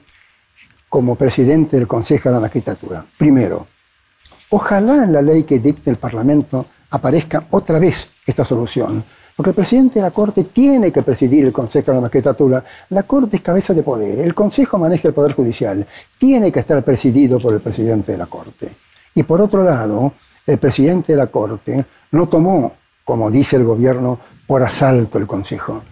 [0.88, 3.06] como presidente del Consejo de la Magistratura.
[3.18, 3.68] Primero,
[4.50, 9.04] ojalá en la ley que dicte el Parlamento aparezca otra vez esta solución.
[9.36, 12.63] Porque el presidente de la Corte tiene que presidir el Consejo de la Magistratura.
[12.89, 14.19] La Corte es cabeza de poder.
[14.19, 15.86] El Consejo maneja el Poder Judicial.
[16.17, 18.69] Tiene que estar presidido por el presidente de la Corte.
[19.13, 20.13] Y por otro lado,
[20.48, 25.84] el presidente de la Corte no tomó, como dice el gobierno, por asalto el Consejo.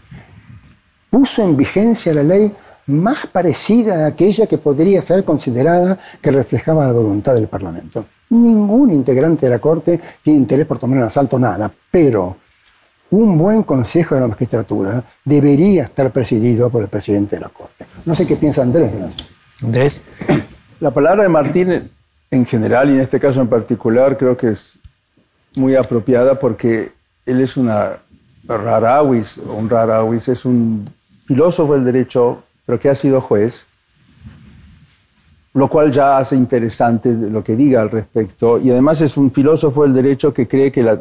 [1.10, 2.52] Puso en vigencia la ley
[2.88, 8.06] más parecida a aquella que podría ser considerada que reflejaba la voluntad del Parlamento.
[8.30, 12.38] Ningún integrante de la Corte tiene interés por tomar en asalto nada, pero
[13.14, 17.86] un buen Consejo de la Magistratura debería estar presidido por el presidente de la Corte.
[18.06, 18.92] No sé qué piensa Andrés.
[19.62, 20.04] Andrés,
[20.80, 21.90] La palabra de Martín
[22.32, 24.80] en general y en este caso en particular creo que es
[25.56, 26.92] muy apropiada porque
[27.26, 28.00] él es una
[28.48, 30.90] rarawis, un rarawis, es un
[31.26, 33.68] filósofo del derecho, pero que ha sido juez,
[35.54, 38.58] lo cual ya hace interesante lo que diga al respecto.
[38.58, 41.00] Y además es un filósofo del derecho que cree que, la,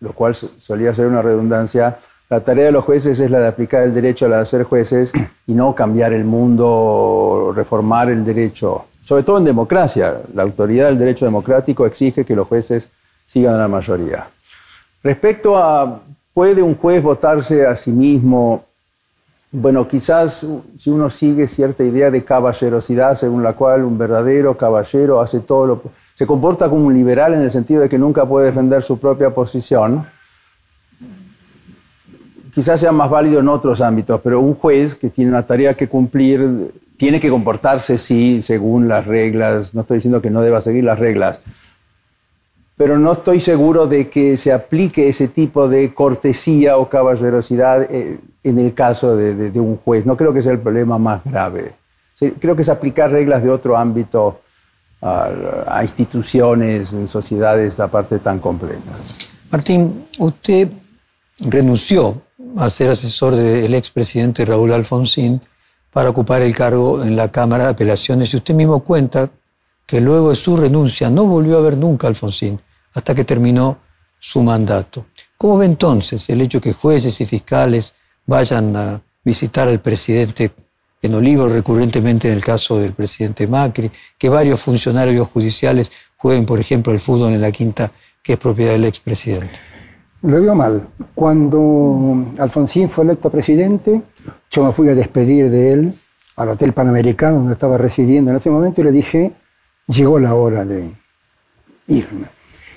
[0.00, 1.98] lo cual so- solía ser una redundancia,
[2.30, 4.64] la tarea de los jueces es la de aplicar el derecho a la de ser
[4.64, 5.12] jueces
[5.46, 8.84] y no cambiar el mundo, reformar el derecho.
[9.02, 12.90] Sobre todo en democracia, la autoridad del derecho democrático exige que los jueces
[13.24, 14.28] sigan a la mayoría.
[15.02, 16.00] Respecto a,
[16.34, 18.64] ¿puede un juez votarse a sí mismo?
[19.50, 20.44] Bueno, quizás
[20.76, 25.66] si uno sigue cierta idea de caballerosidad según la cual un verdadero caballero hace todo
[25.66, 25.82] lo
[26.18, 29.30] se comporta como un liberal en el sentido de que nunca puede defender su propia
[29.32, 30.04] posición,
[32.52, 35.86] quizás sea más válido en otros ámbitos, pero un juez que tiene una tarea que
[35.86, 39.76] cumplir tiene que comportarse, sí, según las reglas.
[39.76, 41.40] No estoy diciendo que no deba seguir las reglas,
[42.76, 48.18] pero no estoy seguro de que se aplique ese tipo de cortesía o caballerosidad eh,
[48.42, 50.04] en el caso de, de- un juez.
[50.04, 51.76] No creo que sea el problema más grave.
[52.40, 54.40] Creo que es aplicar reglas de otro ámbito
[55.00, 59.28] a, instituciones, sociedades aparte tan complejas.
[59.50, 60.70] Martín, usted
[61.40, 62.22] renunció
[62.56, 65.40] a ser asesor del expresidente Raúl Alfonsín
[65.92, 69.30] para ocupar el cargo en la Cámara de Apelaciones y usted mismo cuenta
[69.86, 72.60] que luego de su renuncia no volvió a ver nunca a Alfonsín
[72.94, 73.78] hasta que terminó
[74.18, 75.06] su mandato.
[75.36, 77.94] ¿Cómo ve entonces el hecho que jueces y fiscales
[78.26, 80.50] vayan a visitar al presidente
[81.02, 86.60] en Olivos recurrentemente en el caso del presidente Macri, que varios funcionarios judiciales jueguen, por
[86.60, 87.90] ejemplo, el fútbol en la quinta
[88.22, 89.58] que es propiedad del expresidente?
[90.22, 90.88] Lo veo mal.
[91.14, 94.02] Cuando Alfonsín fue electo presidente,
[94.50, 95.94] yo me fui a despedir de él
[96.36, 99.32] al Hotel Panamericano donde estaba residiendo en ese momento y le dije,
[99.86, 100.90] llegó la hora de
[101.86, 102.26] irme.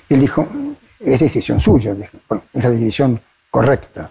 [0.08, 0.46] Él dijo,
[1.00, 1.94] es decisión suya.
[1.94, 4.10] Dije, bueno, es la decisión correcta.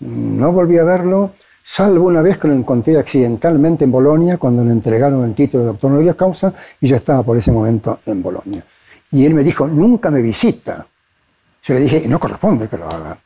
[0.00, 1.32] No volví a verlo,
[1.70, 5.68] salvo una vez que lo encontré accidentalmente en Bolonia cuando le entregaron el título de
[5.68, 8.64] doctor honoris causa y yo estaba por ese momento en Bolonia.
[9.12, 10.86] Y él me dijo, nunca me visita.
[11.62, 13.18] Yo le dije, no corresponde que lo haga.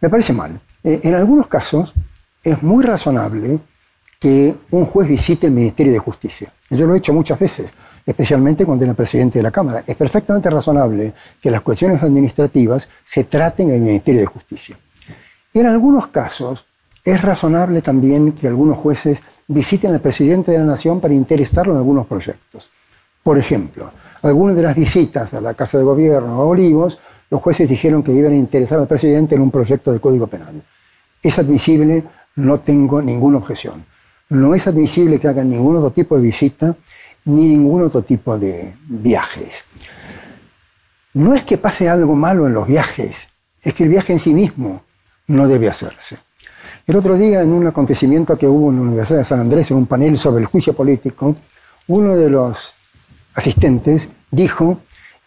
[0.00, 0.58] Me parece mal.
[0.82, 1.92] Eh, en algunos casos
[2.42, 3.58] es muy razonable
[4.18, 6.50] que un juez visite el Ministerio de Justicia.
[6.70, 7.74] Yo lo he hecho muchas veces,
[8.06, 9.84] especialmente cuando era presidente de la Cámara.
[9.86, 11.12] Es perfectamente razonable
[11.42, 14.78] que las cuestiones administrativas se traten en el Ministerio de Justicia.
[15.52, 16.64] En algunos casos
[17.06, 21.78] es razonable también que algunos jueces visiten al presidente de la Nación para interesarlo en
[21.78, 22.68] algunos proyectos.
[23.22, 23.92] Por ejemplo,
[24.22, 26.98] algunas de las visitas a la Casa de Gobierno a Olivos,
[27.30, 30.60] los jueces dijeron que iban a interesar al presidente en un proyecto de Código Penal.
[31.22, 32.02] Es admisible,
[32.34, 33.84] no tengo ninguna objeción.
[34.28, 36.76] No es admisible que hagan ningún otro tipo de visita
[37.24, 39.64] ni ningún otro tipo de viajes.
[41.14, 43.28] No es que pase algo malo en los viajes,
[43.62, 44.82] es que el viaje en sí mismo
[45.28, 46.25] no debe hacerse.
[46.86, 49.76] El otro día, en un acontecimiento que hubo en la Universidad de San Andrés, en
[49.76, 51.34] un panel sobre el juicio político,
[51.88, 52.74] uno de los
[53.34, 54.78] asistentes dijo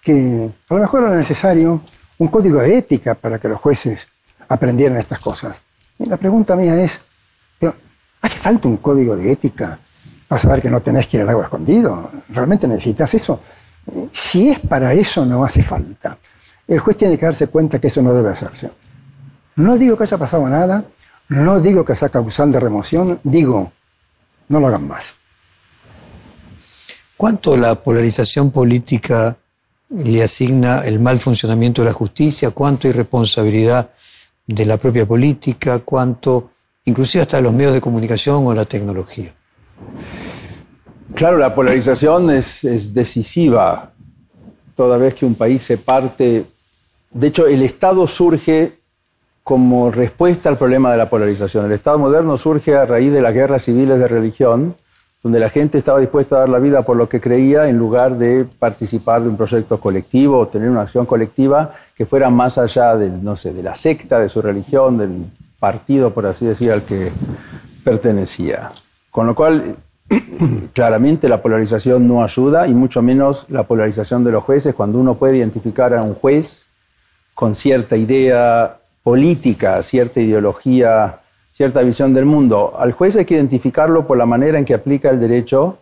[0.02, 1.82] que a lo mejor era necesario
[2.18, 4.08] un código de ética para que los jueces
[4.48, 5.62] aprendieran estas cosas.
[5.98, 7.02] Y la pregunta mía es,
[7.60, 7.76] ¿pero
[8.22, 9.78] ¿hace falta un código de ética
[10.30, 12.10] para saber que no tenés que ir al agua escondido?
[12.30, 13.42] ¿Realmente necesitas eso?
[14.14, 16.18] Si es para eso, no hace falta.
[16.66, 18.72] El juez tiene que darse cuenta que eso no debe hacerse.
[19.58, 20.86] No digo que haya pasado nada,
[21.30, 23.72] no digo que sea causal de remoción, digo,
[24.48, 25.14] no lo hagan más.
[27.16, 29.38] ¿Cuánto la polarización política
[29.90, 32.52] le asigna el mal funcionamiento de la justicia?
[32.52, 33.90] ¿Cuánto irresponsabilidad
[34.48, 35.80] de la propia política?
[35.80, 36.52] ¿Cuánto,
[36.86, 39.34] inclusive hasta los medios de comunicación o la tecnología?
[41.14, 43.92] Claro, la polarización es, es decisiva
[44.76, 46.46] toda vez que un país se parte.
[47.12, 48.79] De hecho, el Estado surge
[49.50, 51.66] como respuesta al problema de la polarización.
[51.66, 54.76] El Estado moderno surge a raíz de las guerras civiles de religión,
[55.24, 58.20] donde la gente estaba dispuesta a dar la vida por lo que creía en lugar
[58.20, 62.96] de participar de un proyecto colectivo o tener una acción colectiva que fuera más allá
[62.96, 65.26] del, no sé, de la secta, de su religión, del
[65.60, 67.12] partido, por así decir, al que
[67.84, 68.70] pertenecía.
[69.10, 69.78] Con lo cual,
[70.74, 75.16] claramente la polarización no ayuda y mucho menos la polarización de los jueces cuando uno
[75.16, 76.68] puede identificar a un juez
[77.34, 78.79] con cierta idea
[79.10, 81.22] política, cierta ideología
[81.60, 82.76] cierta visión del mundo.
[82.78, 85.80] Al juez hay que identificarlo por la manera en que aplica el derecho,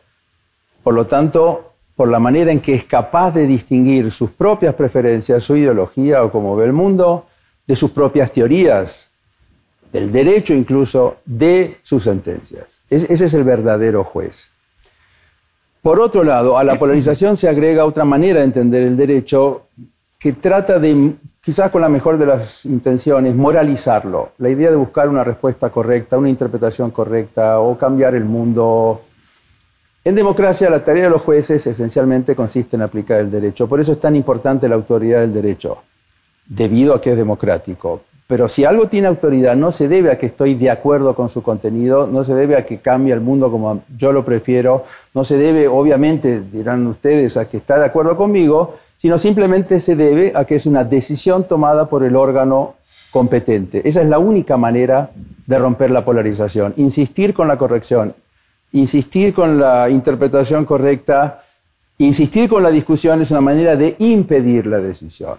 [0.82, 5.44] por lo tanto, por la manera en que es capaz de distinguir sus propias preferencias,
[5.44, 7.28] su ideología o cómo ve el mundo,
[7.68, 9.12] de sus propias teorías,
[9.92, 12.82] del derecho incluso, de sus sentencias.
[12.90, 14.52] ese es el verdadero juez.
[15.84, 19.68] Por otro lado, a la polarización se agrega otra manera de entender el derecho
[20.19, 24.32] que trata de quizás con la mejor de las intenciones, moralizarlo.
[24.39, 29.01] La idea de buscar una respuesta correcta, una interpretación correcta o cambiar el mundo.
[30.03, 33.67] En democracia la tarea de los jueces esencialmente consiste en aplicar el derecho.
[33.67, 35.77] Por eso es tan importante la autoridad del derecho,
[36.47, 38.01] debido a que es democrático.
[38.25, 41.41] Pero si algo tiene autoridad, no se debe a que estoy de acuerdo con su
[41.41, 45.38] contenido, no se debe a que cambie el mundo como yo lo prefiero, no se
[45.38, 50.44] debe, obviamente, dirán ustedes, a que está de acuerdo conmigo, sino simplemente se debe a
[50.46, 52.76] que es una decisión tomada por el órgano
[53.12, 53.88] competente.
[53.88, 55.12] Esa es la única manera
[55.46, 56.74] de romper la polarización.
[56.78, 58.14] Insistir con la corrección,
[58.72, 61.40] insistir con la interpretación correcta,
[62.00, 65.38] insistir con la discusión es una manera de impedir la decisión.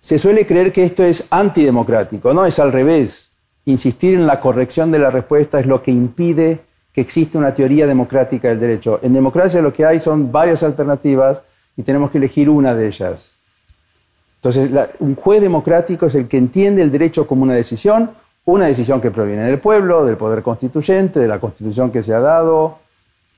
[0.00, 3.32] Se suele creer que esto es antidemocrático, no, es al revés.
[3.64, 6.60] Insistir en la corrección de la respuesta es lo que impide
[6.92, 9.00] que exista una teoría democrática del derecho.
[9.02, 11.42] En democracia lo que hay son varias alternativas
[11.78, 13.36] y tenemos que elegir una de ellas.
[14.42, 18.10] Entonces, un juez democrático es el que entiende el derecho como una decisión,
[18.44, 22.20] una decisión que proviene del pueblo, del poder constituyente, de la constitución que se ha
[22.20, 22.78] dado,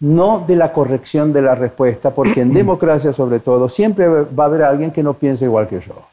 [0.00, 4.46] no de la corrección de la respuesta, porque en democracia sobre todo siempre va a
[4.46, 6.06] haber alguien que no piense igual que yo.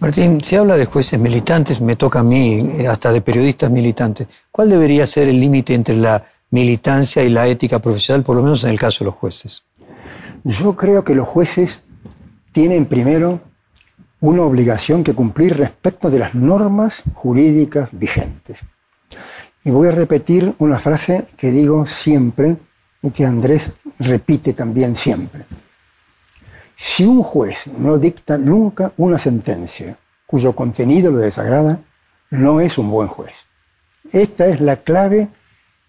[0.00, 4.26] Martín, se habla de jueces militantes, me toca a mí, eh, hasta de periodistas militantes.
[4.50, 8.64] ¿Cuál debería ser el límite entre la militancia y la ética profesional, por lo menos
[8.64, 9.64] en el caso de los jueces?
[10.46, 11.80] Yo creo que los jueces
[12.52, 13.40] tienen primero
[14.20, 18.60] una obligación que cumplir respecto de las normas jurídicas vigentes.
[19.64, 22.58] Y voy a repetir una frase que digo siempre
[23.02, 25.46] y que Andrés repite también siempre.
[26.76, 31.80] Si un juez no dicta nunca una sentencia cuyo contenido lo desagrada,
[32.30, 33.46] no es un buen juez.
[34.12, 35.26] Esta es la clave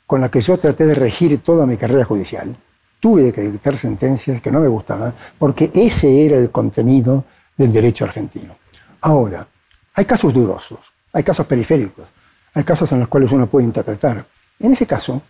[0.08, 2.58] con la que yo traté de regir toda mi carrera judicial
[2.99, 8.05] tuve que dictar sentencias que no me gustaban, porque ese era el contenido del derecho
[8.05, 8.55] argentino.
[9.01, 9.47] Ahora,
[9.93, 10.79] hay casos dudosos,
[11.13, 12.07] hay casos periféricos,
[12.53, 14.25] hay casos en los cuales uno puede interpretar.
[14.60, 15.21] En ese caso,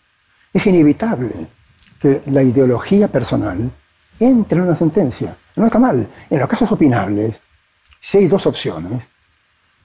[0.53, 1.47] es inevitable
[1.99, 3.69] que la ideología personal
[4.19, 5.35] entre en una sentencia.
[5.55, 6.07] No está mal.
[6.29, 7.39] En los casos opinables,
[7.99, 9.03] si hay dos opciones,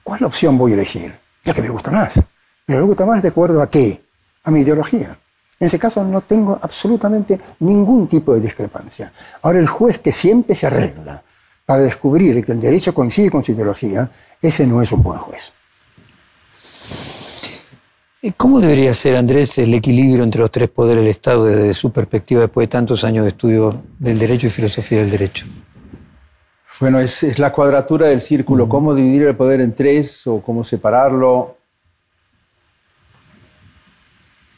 [0.03, 1.17] ¿cuál opción voy a elegir?
[1.43, 2.21] La que me gusta más.
[2.65, 4.03] Pero me gusta más de acuerdo a qué?
[4.43, 5.17] A mi ideología.
[5.59, 9.13] En ese caso no tengo absolutamente ningún tipo de discrepancia.
[9.41, 11.23] Ahora el juez que siempre se arregla
[11.65, 14.09] para descubrir que el derecho coincide con su ideología,
[14.41, 15.53] ese no es un buen juez.
[18.37, 22.41] ¿Cómo debería ser, Andrés, el equilibrio entre los tres poderes del Estado desde su perspectiva
[22.41, 25.45] después de tantos años de estudio del derecho y filosofía del derecho?
[26.79, 28.69] Bueno, es, es la cuadratura del círculo.
[28.69, 31.57] ¿Cómo dividir el poder en tres o cómo separarlo?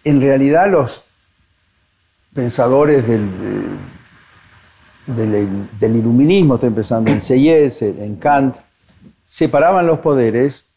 [0.06, 1.04] En realidad los
[2.34, 3.28] pensadores del,
[5.08, 8.56] del, iluminismo, estoy pensando en Sieyès, en Kant,
[9.24, 10.68] separaban los poderes,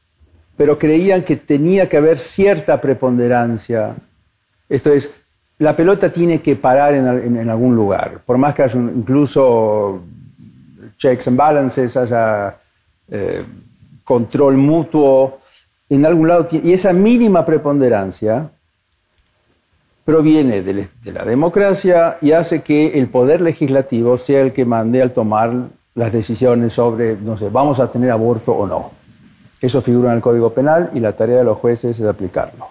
[0.57, 3.95] pero creían que tenía que haber cierta preponderancia.
[4.67, 5.11] Esto es,
[5.59, 10.01] la pelota tiene que parar en, algún lugar, por más que haya incluso
[10.97, 12.57] checks and balances, haya
[13.11, 13.45] eh,
[14.05, 15.39] control mutuo,
[15.91, 18.51] en algún lado, y esa mínima preponderancia
[20.09, 25.13] proviene de, la democracia y hace que el poder legislativo sea el que mande al
[25.13, 25.53] tomar
[25.95, 28.91] las decisiones sobre, no sé, vamos a tener aborto o no.
[29.61, 32.69] Eso figura en el Código Penal y la tarea de los jueces es aplicarlo.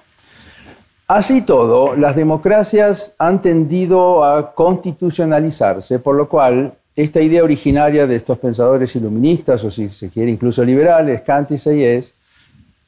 [1.08, 8.16] Así todo, las democracias han tendido a constitucionalizarse, por lo cual esta idea originaria de
[8.16, 12.18] estos pensadores iluministas, o si se quiere incluso liberales, Kant y Sayes,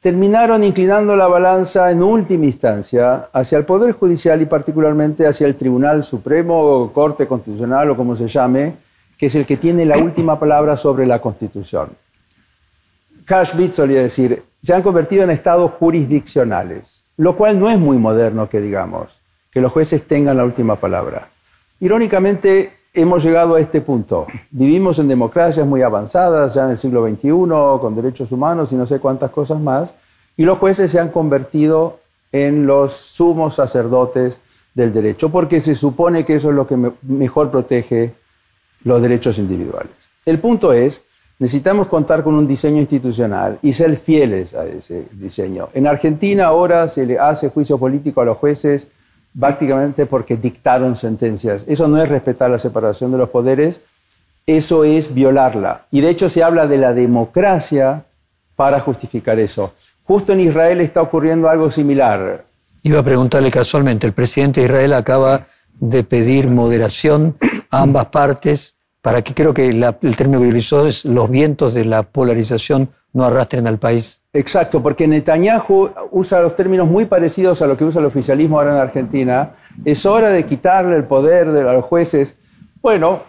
[0.00, 5.56] terminaron inclinando la balanza en última instancia hacia el Poder Judicial y particularmente hacia el
[5.56, 8.74] Tribunal Supremo o Corte Constitucional o como se llame,
[9.18, 11.90] que es el que tiene la última palabra sobre la Constitución.
[13.26, 17.98] Carl Schmitt solía decir, se han convertido en estados jurisdiccionales, lo cual no es muy
[17.98, 19.20] moderno que digamos,
[19.52, 21.28] que los jueces tengan la última palabra.
[21.78, 24.26] Irónicamente, hemos llegado a este punto.
[24.50, 27.30] Vivimos en democracias muy avanzadas, ya en el siglo XXI,
[27.80, 29.94] con derechos humanos y no sé cuántas cosas más,
[30.36, 31.98] y los jueces se han convertido
[32.32, 34.40] en los sumos sacerdotes
[34.74, 38.12] del derecho, porque se supone que eso es lo que mejor protege
[38.84, 40.10] los derechos individuales.
[40.24, 41.04] El punto es,
[41.38, 45.68] necesitamos contar con un diseño institucional y ser fieles a ese diseño.
[45.74, 48.92] En Argentina ahora se le hace juicio político a los jueces
[49.32, 51.64] básicamente porque dictaron sentencias.
[51.68, 53.82] Eso no es respetar la separación de los poderes,
[54.46, 55.86] eso es violarla.
[55.90, 58.04] Y de hecho se habla de la democracia
[58.56, 59.72] para justificar eso.
[60.04, 62.44] Justo en Israel está ocurriendo algo similar.
[62.82, 65.46] Iba a preguntarle casualmente, el presidente de Israel acaba
[65.78, 67.36] de pedir moderación
[67.70, 71.84] a ambas partes para que creo que el término que utilizó es los vientos de
[71.84, 74.20] la polarización no arrastren al país.
[74.32, 78.72] Exacto, porque Netanyahu usa los términos muy parecidos a lo que usa el oficialismo ahora
[78.72, 79.54] en Argentina.
[79.84, 82.38] Es hora de quitarle el poder a los jueces.
[82.82, 83.22] Bueno,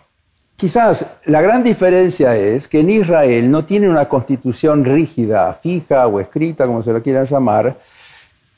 [0.55, 6.19] quizás la gran diferencia es que en Israel no tiene una constitución rígida, fija o
[6.19, 7.77] escrita, como se lo quieran llamar,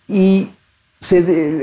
[0.08, 0.50] y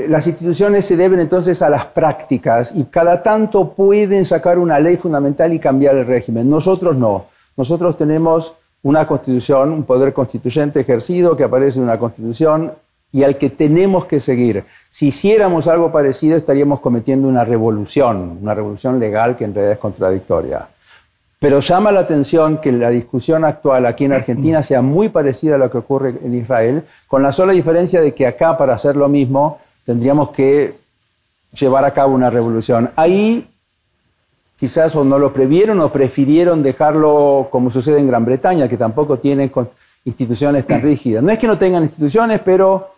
[0.07, 4.97] las instituciones se deben entonces a las prácticas y cada tanto pueden sacar una ley
[4.97, 6.49] fundamental y cambiar el régimen.
[6.49, 7.25] Nosotros no.
[7.57, 12.73] Nosotros tenemos una constitución, un poder constituyente ejercido que aparece en una constitución
[13.11, 14.63] y al que tenemos que seguir.
[14.89, 19.79] Si hiciéramos algo parecido estaríamos cometiendo una revolución, una revolución legal que en realidad es
[19.79, 20.67] contradictoria.
[21.41, 25.57] Pero llama la atención que la discusión actual aquí en Argentina sea muy parecida a
[25.57, 29.09] lo que ocurre en Israel, con la sola diferencia de que acá para hacer lo
[29.09, 30.75] mismo tendríamos que
[31.59, 32.91] llevar a cabo una revolución.
[32.95, 33.47] Ahí
[34.55, 39.17] quizás o no lo previeron o prefirieron dejarlo como sucede en Gran Bretaña, que tampoco
[39.17, 39.51] tiene
[40.05, 41.23] instituciones tan rígidas.
[41.23, 42.91] No es que no tengan instituciones, pero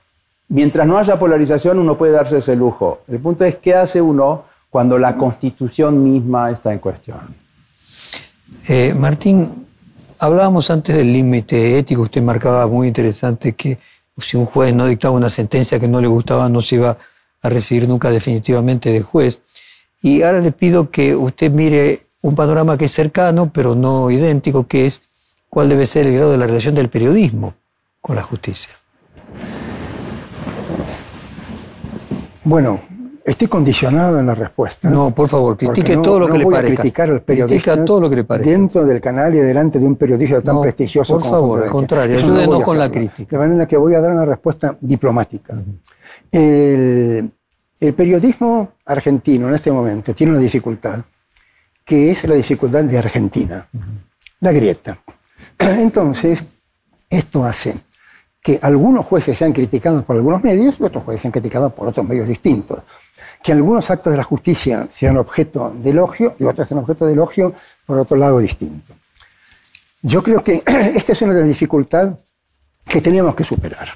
[0.50, 3.00] mientras no haya polarización uno puede darse ese lujo.
[3.08, 7.43] El punto es qué hace uno cuando la constitución misma está en cuestión.
[8.68, 9.66] Eh, Martín,
[10.20, 13.78] hablábamos antes del límite ético, usted marcaba muy interesante que
[14.18, 16.98] si un juez no dictaba una sentencia que no le gustaba, no se iba
[17.42, 19.42] a recibir nunca definitivamente de juez.
[20.02, 24.68] Y ahora le pido que usted mire un panorama que es cercano, pero no idéntico,
[24.68, 25.02] que es
[25.50, 27.56] cuál debe ser el grado de la relación del periodismo
[28.02, 28.74] con la justicia.
[32.44, 32.82] Bueno,
[33.26, 34.90] Estoy condicionado en la respuesta.
[34.90, 36.82] No, por favor, critique todo lo que le parezca.
[36.82, 38.52] criticar al periodista todo lo que le parezca.
[38.52, 42.64] Dentro del canal y delante de un periodista tan prestigioso por favor, al contrario, ayúdenos
[42.64, 43.38] con la crítica.
[43.38, 45.56] De manera que voy a dar una respuesta diplomática.
[46.32, 47.32] el,
[47.96, 51.00] periodismo argentino en este momento tiene una dificultad,
[51.86, 53.68] que es la dificultad de Argentina,
[54.42, 54.98] la grieta.
[55.60, 56.62] Entonces,
[57.10, 57.76] esto hace
[58.42, 62.06] que algunos jueces sean criticados por algunos medios y otros jueces sean criticados por otros
[62.06, 62.84] medios distintos
[63.44, 67.12] que algunos actos de la justicia sean objeto de elogio y otros sean objeto de
[67.12, 67.54] elogio
[67.86, 68.94] por otro lado distinto.
[70.02, 70.64] Yo creo que
[70.96, 72.16] esta es una de las dificultades
[72.86, 73.90] que teníamos que superar.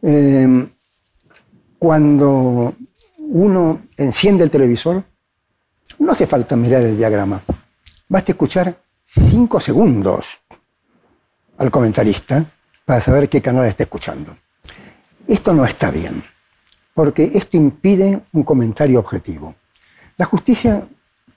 [0.00, 0.66] Em,
[1.78, 2.74] cuando
[3.18, 5.04] uno enciende el televisor,
[5.98, 7.42] no hace falta mirar el diagrama.
[8.08, 8.74] Basta escuchar
[9.04, 10.26] cinco segundos
[11.58, 12.44] al comentarista
[12.86, 14.34] para saber qué canal está escuchando.
[15.28, 16.22] Esto no está bien
[16.96, 19.54] porque esto impide un comentario objetivo.
[20.16, 20.82] La justicia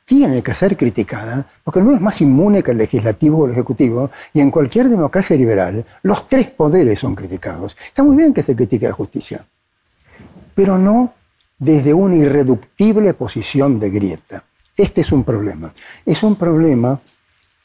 [0.06, 4.10] tiene que ser criticada porque no es más inmune que el legislativo o el ejecutivo
[4.34, 7.76] y en cualquier democracia liberal los tres poderes son criticados.
[7.86, 9.46] Está muy bien que se critique la justicia,
[10.56, 11.14] pero no
[11.58, 14.46] desde una irreductible posición de grieta.
[14.78, 15.74] Este es un problema.
[16.06, 17.02] Es un problema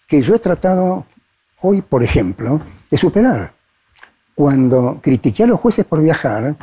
[0.08, 1.06] que yo he tratado
[1.60, 3.52] hoy, por ejemplo, de superar.
[4.34, 6.56] Cuando critiqué a los jueces por viajar,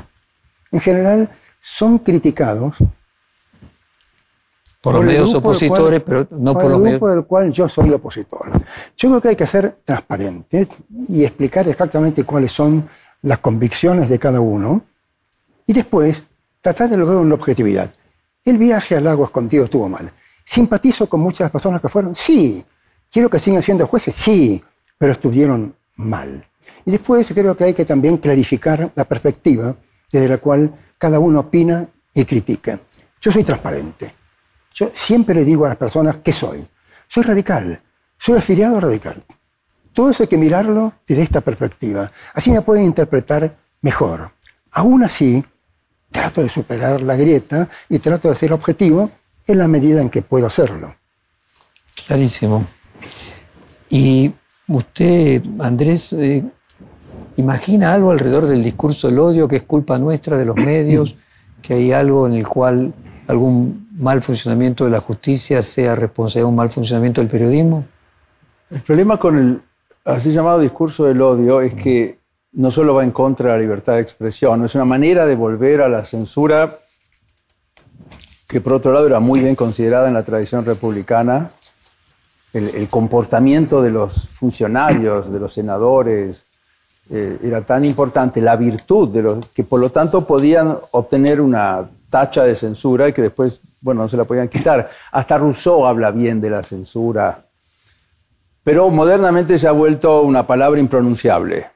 [0.72, 2.76] en general son criticados
[4.82, 7.92] por, los medios opositores, pero no por, por los el grupo del cual yo soy
[7.92, 8.50] opositor.
[8.98, 10.68] Yo creo que hay que ser transparente
[11.08, 12.90] y explicar exactamente cuáles son
[13.22, 14.82] las convicciones de cada uno
[15.68, 16.24] y después
[16.62, 17.92] tratar de lograr una objetividad.
[18.44, 20.12] El viaje al lago escondido estuvo mal.
[20.44, 22.16] ¿Simpatizo con muchas personas que fueron?
[22.16, 22.66] Sí.
[23.12, 24.16] ¿Quiero que sigan siendo jueces?
[24.16, 24.64] Sí.
[24.98, 26.46] Pero estuvieron mal.
[26.86, 29.76] Y después creo que hay que también clarificar la perspectiva
[30.12, 32.80] desde la cual cada uno opina y critica.
[33.22, 34.14] Yo soy transparente.
[34.74, 36.66] Yo siempre le digo a las personas qué soy.
[37.08, 37.82] Soy radical,
[38.18, 39.24] soy afiliado radical.
[39.94, 42.12] Todo eso hay que mirarlo desde esta perspectiva.
[42.34, 44.32] Así me pueden interpretar mejor.
[44.72, 45.44] Aún así,
[46.12, 49.12] trato de superar la grieta y trato de ser objetivo
[49.48, 50.96] en la medida en que puedo hacerlo.
[52.08, 52.66] Clarísimo.
[53.90, 54.34] Y
[54.68, 56.44] usted, Andrés, eh,
[57.38, 61.16] imagina algo alrededor del discurso del odio que es culpa nuestra de los medios,
[61.62, 62.94] que hay algo en el cual
[63.28, 67.86] algún mal funcionamiento de la justicia sea responsable de un mal funcionamiento del periodismo?
[68.70, 69.62] El problema con el
[70.06, 72.20] así llamado discurso del odio es que
[72.54, 75.82] no solo va en contra de la libertad de expresión, es una manera de volver
[75.82, 76.70] a la censura
[78.52, 81.50] que por otro lado era muy bien considerada en la tradición republicana,
[82.54, 86.44] el, comportamiento de los funcionarios, de los senadores,
[87.10, 91.90] eh, era tan importante, la virtud de los que por lo tanto podían obtener una
[92.10, 94.90] tacha de censura y que después, bueno, no se la podían quitar.
[95.12, 97.44] Hasta Rousseau habla bien de la censura,
[98.64, 101.68] pero modernamente se ha vuelto una palabra impronunciable.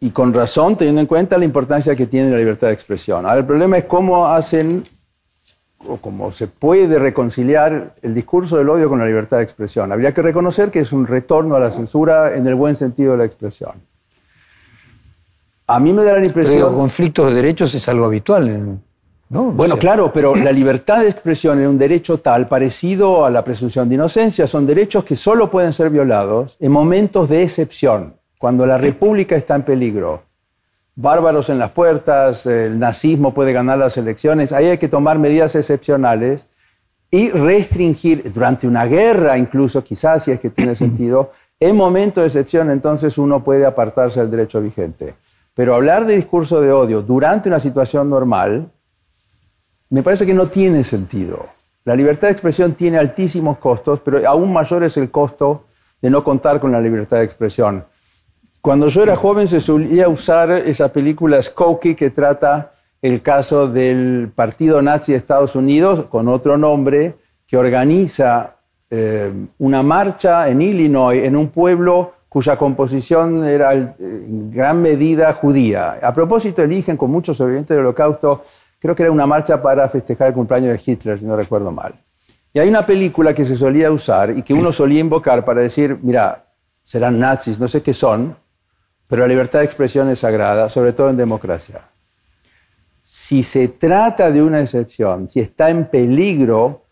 [0.00, 3.24] Y con razón, teniendo en cuenta la importancia que tiene la libertad de expresión.
[3.24, 4.84] Ahora, el problema es cómo hacen
[5.88, 9.90] o cómo se puede reconciliar el discurso del odio con la libertad de expresión.
[9.92, 13.18] Habría que reconocer que es un retorno a la censura en el buen sentido de
[13.18, 13.72] la expresión.
[15.66, 16.56] A mí me da la impresión...
[16.56, 18.80] Pero conflictos de derechos es algo habitual.
[19.28, 19.50] ¿no?
[19.50, 23.88] Bueno, claro, pero la libertad de expresión es un derecho tal, parecido a la presunción
[23.88, 28.78] de inocencia, son derechos que solo pueden ser violados en momentos de excepción, cuando la
[28.78, 30.26] república está en peligro
[30.96, 35.54] bárbaros en las puertas, el nazismo puede ganar las elecciones, ahí hay que tomar medidas
[35.54, 36.48] excepcionales
[37.10, 42.26] y restringir durante una guerra incluso, quizás si es que tiene sentido, en momento de
[42.26, 45.14] excepción entonces uno puede apartarse del derecho vigente.
[45.56, 48.70] Pero hablar de discurso de odio durante una situación normal
[49.88, 51.46] me parece que no tiene sentido.
[51.84, 55.64] La libertad de expresión tiene altísimos costos, pero aún mayor es el costo
[56.02, 57.86] de no contar con la libertad de expresión.
[58.60, 64.30] Cuando yo era joven se solía usar esa película Skokie que trata el caso del
[64.34, 67.14] partido nazi de Estados Unidos con otro nombre
[67.46, 68.56] que organiza
[68.90, 75.98] eh, una marcha en Illinois, en un pueblo cuya composición era en gran medida judía.
[76.02, 78.42] A propósito, eligen con muchos sobrevivientes del holocausto,
[78.78, 81.94] creo que era una marcha para festejar el cumpleaños de Hitler, si no recuerdo mal.
[82.52, 85.98] Y hay una película que se solía usar y que uno solía invocar para decir,
[86.02, 86.46] mira,
[86.82, 88.36] serán nazis, no sé qué son,
[89.08, 91.82] pero la libertad de expresión es sagrada, sobre todo en democracia.
[93.02, 96.86] Si se trata de una excepción, si está en peligro,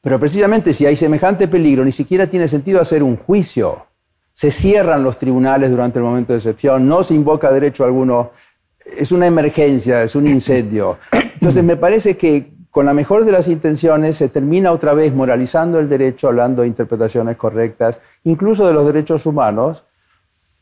[0.00, 3.87] pero precisamente si hay semejante peligro, ni siquiera tiene sentido hacer un juicio.
[4.38, 8.30] Se cierran los tribunales durante el momento de excepción, no se invoca derecho alguno,
[8.96, 10.98] es una emergencia, es un incendio.
[11.10, 15.80] Entonces me parece que con la mejor de las intenciones se termina otra vez moralizando
[15.80, 19.82] el derecho, hablando de interpretaciones correctas, incluso de los derechos humanos,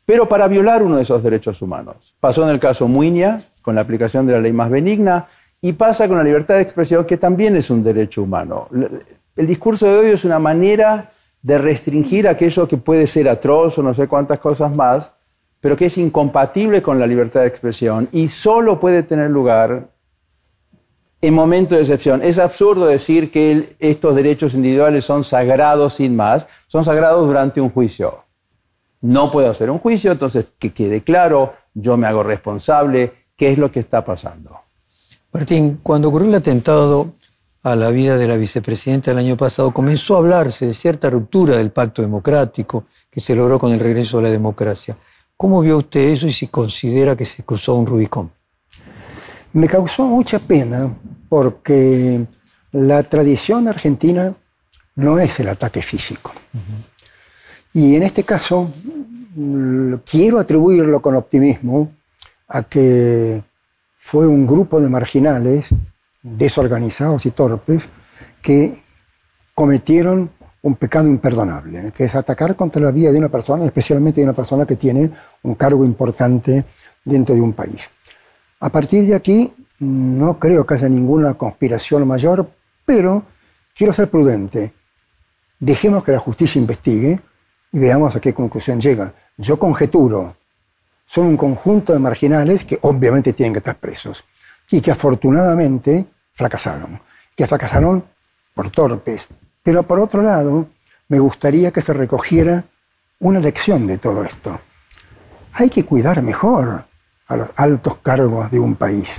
[0.07, 2.15] pero para violar uno de esos derechos humanos.
[2.19, 5.27] Pasó en el caso Muiña, con la aplicación de la ley más benigna,
[5.61, 8.69] y pasa con la libertad de expresión, que también es un derecho humano.
[9.37, 11.11] El discurso de odio es una manera
[11.47, 15.15] de restringir aquello que puede ser atroz o no sé cuántas cosas más,
[15.61, 19.89] pero que es incompatible con la libertad de expresión y solo puede tener lugar
[21.21, 22.23] en momentos de excepción.
[22.23, 27.71] Es absurdo decir que estos derechos individuales son sagrados sin más, son sagrados durante un
[27.71, 28.27] juicio
[29.07, 33.59] no puedo hacer un juicio, entonces que quede claro, yo me hago responsable, qué es
[33.59, 34.61] lo que está pasando.
[35.33, 37.13] Martín, cuando ocurrió el atentado
[37.67, 41.57] a la vida de la vicepresidenta el año pasado, comenzó a hablarse de cierta ruptura
[41.57, 44.97] del pacto democrático que se logró con el regreso a la democracia.
[45.37, 48.31] ¿Cómo vio usted eso y si considera que se cruzó un Rubicón?
[49.53, 50.97] Me causó mucha pena
[51.29, 52.25] porque
[52.71, 54.33] la tradición argentina
[54.95, 56.31] no es el ataque físico.
[57.75, 58.71] Y en este caso,
[60.09, 61.91] quiero atribuirlo con optimismo
[62.47, 63.43] a que
[63.99, 65.67] fue un grupo de marginales
[66.27, 67.89] desorganizados y torpes
[68.43, 68.75] que
[69.55, 70.31] cometieron
[70.63, 74.33] un pecado imperdonable, que es atacar contra la vida de una persona, especialmente de una
[74.33, 75.11] persona que tiene
[75.45, 76.65] un cargo importante
[77.05, 77.89] dentro de un país.
[78.59, 82.51] A partir de aquí, no creo que haya ninguna conspiración mayor,
[82.85, 83.23] pero
[83.77, 84.73] quiero ser prudente.
[85.61, 87.21] Dejemos que la justicia investigue,
[87.71, 89.15] y veamos a qué conclusión llega.
[89.37, 90.37] Yo conjeturo,
[91.07, 94.25] son un conjunto de marginales que obviamente tienen que estar presos
[94.71, 96.07] y que afortunadamente
[96.37, 97.01] fracasaron,
[97.35, 98.05] que fracasaron
[98.55, 99.27] por torpes.
[99.63, 100.69] Pero por otro lado,
[101.09, 102.65] me gustaría que se recogiera
[103.19, 104.61] una lección de todo esto.
[105.55, 106.85] Hay que cuidar mejor
[107.27, 109.17] a los altos cargos de un país.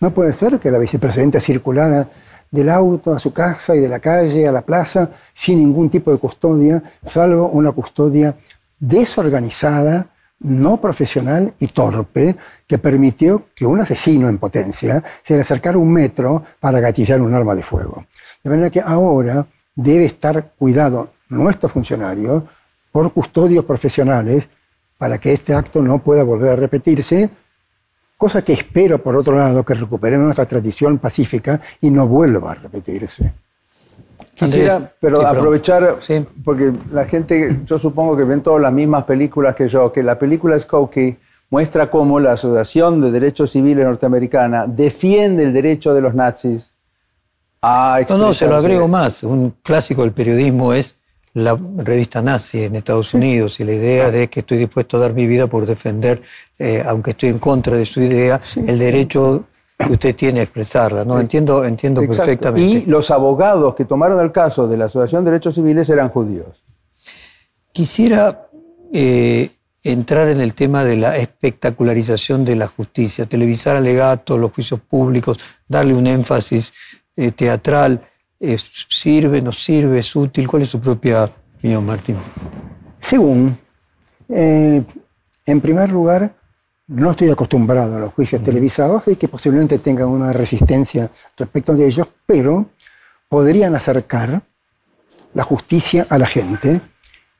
[0.00, 2.08] No puede ser que la vicepresidenta circulara
[2.50, 6.10] del auto a su casa y de la calle a la plaza sin ningún tipo
[6.10, 8.34] de custodia, salvo una custodia
[8.78, 10.08] desorganizada,
[10.40, 12.36] no profesional y torpe,
[12.66, 17.34] que permitió que un asesino en potencia se le acercara un metro para gatillar un
[17.34, 18.06] arma de fuego.
[18.42, 22.46] De manera que ahora debe estar cuidado nuestro funcionario
[22.90, 24.48] por custodios profesionales
[24.98, 27.30] para que este acto no pueda volver a repetirse,
[28.16, 32.54] cosa que espero, por otro lado, que recuperemos nuestra tradición pacífica y no vuelva a
[32.54, 33.32] repetirse.
[34.40, 35.98] Quisiera, pero aprovechar,
[36.42, 40.18] porque la gente, yo supongo que ven todas las mismas películas que yo, que la
[40.18, 41.18] película Skokie
[41.50, 46.72] muestra cómo la Asociación de Derechos Civiles Norteamericana defiende el derecho de los nazis
[47.60, 49.24] a No, no, se lo agrego más.
[49.24, 50.96] Un clásico del periodismo es
[51.34, 55.12] la revista nazi en Estados Unidos y la idea de que estoy dispuesto a dar
[55.12, 56.20] mi vida por defender,
[56.58, 59.44] eh, aunque estoy en contra de su idea, el derecho
[59.86, 61.04] que usted tiene expresarla.
[61.04, 61.18] ¿no?
[61.18, 62.60] Entiendo, entiendo perfectamente.
[62.60, 66.64] Y los abogados que tomaron el caso de la Asociación de Derechos Civiles eran judíos.
[67.72, 68.48] Quisiera
[68.92, 69.50] eh,
[69.82, 75.38] entrar en el tema de la espectacularización de la justicia, televisar alegatos, los juicios públicos,
[75.68, 76.72] darle un énfasis
[77.16, 78.00] eh, teatral.
[78.38, 80.48] ¿Sirve, no sirve, es útil?
[80.48, 82.16] ¿Cuál es su propia opinión, Martín?
[82.98, 83.58] Según,
[84.30, 84.82] eh,
[85.44, 86.39] en primer lugar,
[86.90, 91.86] no estoy acostumbrado a los juicios televisados y que posiblemente tengan una resistencia respecto de
[91.86, 92.66] ellos, pero
[93.28, 94.42] podrían acercar
[95.32, 96.80] la justicia a la gente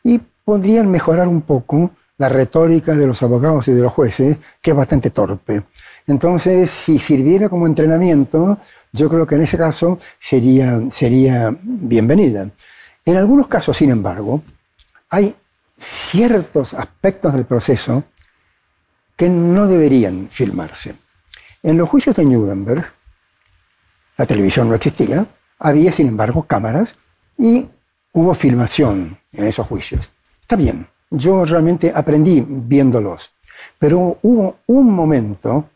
[0.05, 4.71] y podrían mejorar un poco la retórica de los abogados y de los jueces, que
[4.71, 5.65] es bastante torpe.
[6.07, 8.59] Entonces, si sirviera como entrenamiento,
[8.93, 12.49] yo creo que en ese caso sería, sería bienvenida.
[13.05, 14.43] En algunos casos, sin embargo,
[15.09, 15.35] hay
[15.77, 18.05] ciertos aspectos del proceso
[19.21, 20.95] que no deberían filmarse.
[21.63, 22.87] En los juicios de Nuremberg,
[24.17, 25.27] la televisión no existía,
[25.59, 26.95] había sin embargo cámaras
[27.37, 27.69] y
[28.15, 30.09] hubo filmación en esos juicios.
[30.41, 33.33] Está bien, yo realmente aprendí viéndolos,
[33.79, 35.69] pero hubo un momento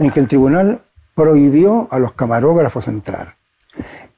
[0.00, 0.82] en que el tribunal
[1.14, 3.36] prohibió a los camarógrafos entrar.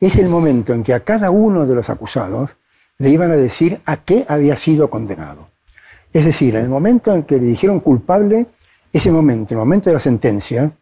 [0.01, 2.57] Es el momento en que a cada uno de los acusados
[2.97, 5.51] le iban a decir a qué había sido condenado.
[6.15, 8.47] Es decir, en el momento en que le dijeron culpable,
[8.93, 10.73] ese momento, el momento de la sentencia,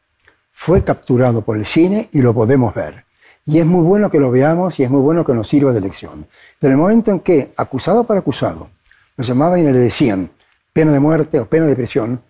[0.50, 3.04] fue capturado por el cine y lo podemos ver.
[3.44, 5.80] Y es muy bueno que lo veamos y es muy bueno que nos sirva de
[5.80, 6.26] lección.
[6.58, 8.68] Pero el momento en que, acusado para acusado,
[9.16, 10.30] lo llamaban y le decían
[10.72, 12.20] pena de muerte o pena de prisión,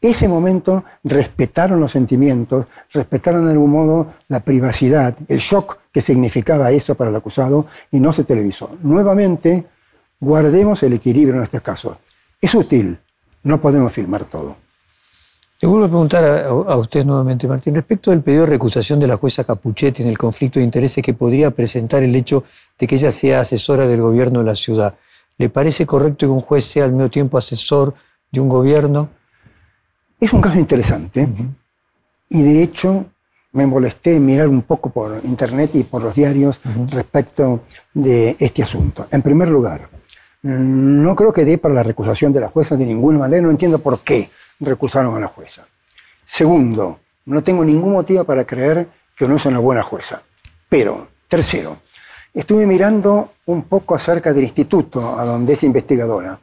[0.00, 6.70] ese momento respetaron los sentimientos, respetaron de algún modo la privacidad, el shock que significaba
[6.72, 8.76] eso para el acusado y no se televisó.
[8.82, 9.66] Nuevamente,
[10.20, 11.98] guardemos el equilibrio en este caso.
[12.40, 12.98] Es útil,
[13.42, 14.63] no podemos filmar todo.
[15.64, 19.16] Te vuelvo a preguntar a, usted nuevamente, Martín, respecto del pedido de recusación de la
[19.16, 22.44] jueza Capuchetti en el conflicto de intereses que podría presentar el hecho
[22.78, 24.94] de que ella sea asesora del gobierno de la ciudad.
[25.38, 27.94] ¿Le parece correcto que un juez sea al mismo tiempo asesor
[28.30, 29.08] de un gobierno?
[30.20, 31.26] Es un caso interesante
[32.28, 33.06] y de hecho
[33.52, 36.60] me molesté mirar un poco por internet y por los diarios
[36.90, 37.62] respecto
[37.94, 39.06] de este asunto.
[39.10, 39.88] En primer lugar,
[40.42, 43.78] no creo que dé para la recusación de la jueza de ninguna manera, no entiendo
[43.78, 44.28] por qué
[44.60, 45.66] recusaron a la jueza.
[46.24, 50.22] Segundo, no tengo ningún motivo para creer que no es una buena jueza.
[50.68, 51.78] Pero, tercero,
[52.32, 56.38] estuve mirando un poco acerca del instituto a donde es investigadora.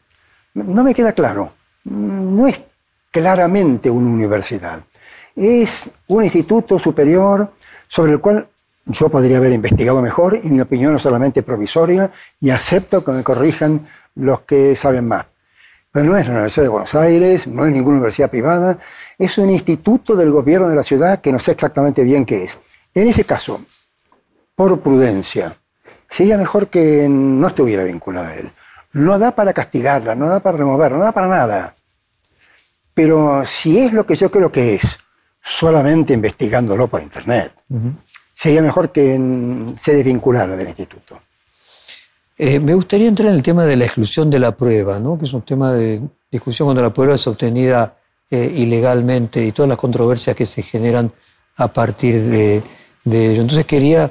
[0.54, 1.54] No me queda claro.
[1.84, 2.62] No es
[3.12, 4.84] claramente una universidad.
[5.36, 7.52] Es un instituto superior
[7.88, 8.48] sobre el cual
[8.86, 12.10] yo podría haber investigado mejor y mi opinión es solamente provisoria
[12.40, 15.26] y acepto que me corrijan los que saben más.
[15.92, 18.78] Pero no es la Universidad de Buenos Aires, no es ninguna universidad privada,
[19.18, 22.58] es un instituto del gobierno de la ciudad que no sé exactamente bien qué es.
[22.94, 23.62] En ese caso,
[24.56, 25.58] por prudencia,
[26.10, 28.50] sería mejor que no estuviera vinculada a él.
[28.94, 31.76] No da para castigarla, no da para removerla, no da para nada.
[32.94, 35.00] Pero si es lo que yo creo que es,
[35.42, 37.54] solamente investigándolo por Internet,
[38.36, 39.20] sería mejor que
[39.82, 41.20] se desvinculara del instituto.
[42.38, 45.18] Eh, me gustaría entrar en el tema de la exclusión de la prueba, ¿no?
[45.18, 46.02] que es un tema de
[46.32, 47.98] discusión cuando la prueba es obtenida
[48.30, 51.12] eh, ilegalmente y todas las controversias que se generan
[51.58, 52.64] a partir de,
[53.06, 53.42] ello.
[53.42, 54.10] Entonces quería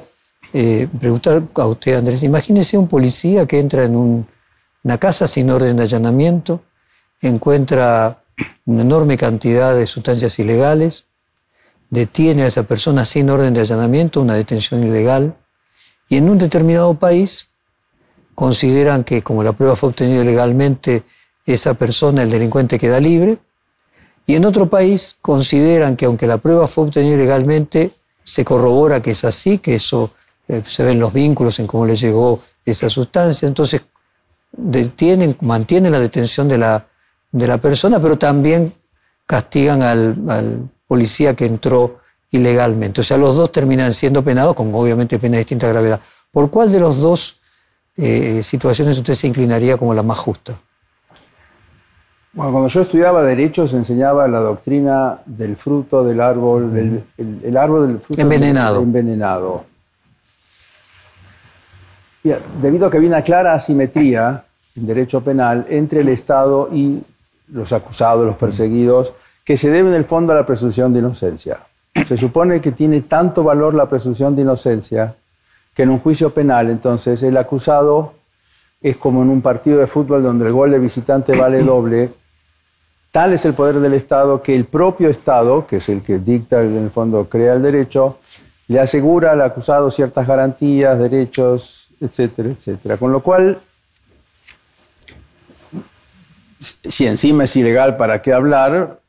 [0.53, 5.77] eh, preguntar a usted, Andrés, imagínese un policía que entra en una casa sin orden
[5.77, 6.61] de allanamiento,
[7.21, 8.23] encuentra
[8.65, 11.05] una enorme cantidad de sustancias ilegales,
[11.89, 15.35] detiene a esa persona sin orden de allanamiento, una detención ilegal,
[16.09, 17.50] y en un determinado país
[18.41, 21.03] consideran que como la prueba fue obtenida legalmente,
[21.45, 23.37] esa persona, el delincuente, queda libre,
[24.25, 27.91] Y en otro país consideran que aunque la prueba fue obtenida legalmente,
[28.23, 30.09] se corrobora que es así, que eso
[30.47, 33.47] eh, se ven los vínculos en cómo le llegó esa sustancia.
[33.47, 33.83] Entonces,
[34.51, 36.87] detienen, mantienen la detención de la,
[37.31, 38.73] de la persona, pero también
[39.27, 41.99] castigan al, al, policía que entró
[42.31, 43.01] ilegalmente.
[43.01, 45.99] O sea, los dos terminan siendo penados con obviamente pena de distinta gravedad.
[46.31, 47.40] ¿Por cuál de los dos
[47.97, 50.57] eh, situaciones usted se inclinaría como la más justa?
[52.33, 57.57] Bueno, cuando yo estudiaba Derecho se enseñaba la doctrina del fruto del árbol, del el,
[57.57, 58.81] árbol del fruto envenenado.
[58.81, 59.65] envenenado.
[62.61, 64.45] debido a que había una clara asimetría
[64.77, 67.01] en derecho penal entre el Estado y
[67.49, 69.11] los acusados, los perseguidos,
[69.43, 71.59] que se debe en el fondo a la presunción de inocencia.
[72.07, 75.15] Se supone que tiene tanto valor la presunción de inocencia
[75.73, 78.13] que en un juicio penal, entonces, el acusado
[78.81, 82.11] es como en un partido de fútbol donde el gol de visitante vale doble.
[83.11, 86.61] Tal es el poder del Estado que el propio Estado, que es el que dicta,
[86.61, 88.19] en el fondo crea el derecho,
[88.67, 92.95] le asegura al acusado ciertas garantías, derechos, etcétera, etcétera.
[92.95, 93.59] Con lo cual,
[96.59, 99.00] si encima es ilegal, ¿para qué hablar?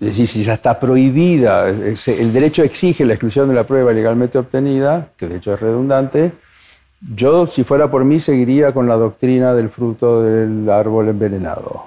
[0.00, 4.38] Es decir, si ya está prohibida, el derecho exige la exclusión de la prueba legalmente
[4.38, 6.32] obtenida, que de hecho es redundante,
[7.00, 11.84] yo, si fuera por mí, seguiría con la doctrina del fruto del árbol envenenado.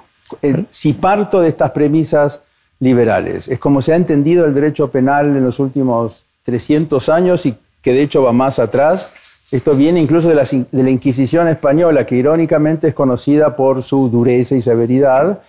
[0.70, 2.42] Si parto de estas premisas
[2.80, 7.54] liberales, es como se ha entendido el derecho penal en los últimos 300 años y
[7.82, 9.12] que de hecho va más atrás,
[9.50, 14.08] esto viene incluso de la, de la, Inquisición española, que irónicamente es conocida por su
[14.08, 15.42] dureza y severidad,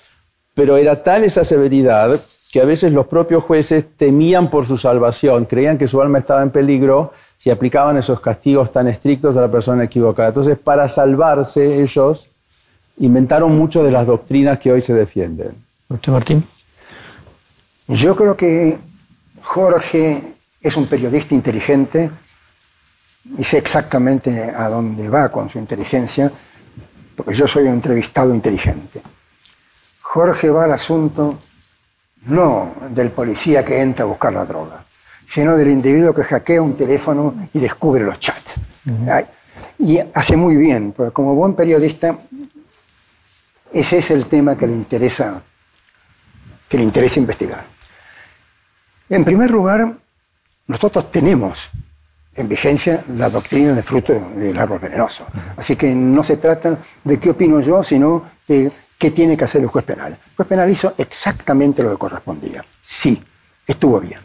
[0.53, 2.19] pero era tal esa severidad
[2.53, 6.43] que a veces los propios jueces temían por su salvación, creían que su alma estaba
[6.43, 10.27] en peligro si aplicaban esos castigos tan estrictos a la persona equivocada.
[10.27, 12.29] Entonces, para salvarse ellos,
[12.99, 15.55] inventaron mucho de las doctrinas que hoy se defienden.
[15.89, 16.43] ¿Usted, Martín?
[17.87, 18.77] Yo creo que
[19.41, 20.21] Jorge
[20.61, 22.11] es un periodista inteligente
[23.35, 26.31] y sé exactamente a dónde va con su inteligencia,
[27.15, 29.01] porque yo soy un entrevistado inteligente.
[30.01, 31.39] Jorge va al asunto
[32.25, 34.83] no del policía que entra a buscar la droga,
[35.27, 38.59] sino del individuo que hackea un teléfono y descubre los chats.
[39.79, 42.17] Y hace muy bien, porque como buen periodista,
[43.71, 45.41] ese es el tema que le interesa,
[46.69, 47.65] que le interesa investigar.
[49.09, 49.93] En primer lugar,
[50.67, 51.69] nosotros tenemos
[52.35, 55.25] en vigencia la doctrina del fruto del árbol venenoso.
[55.57, 58.71] Así que no se trata de qué opino yo, sino de
[59.03, 60.13] qué tiene que hacer el juez penal.
[60.13, 62.63] El juez penal hizo exactamente lo que correspondía.
[62.79, 63.21] Sí,
[63.67, 64.21] estuvo bien.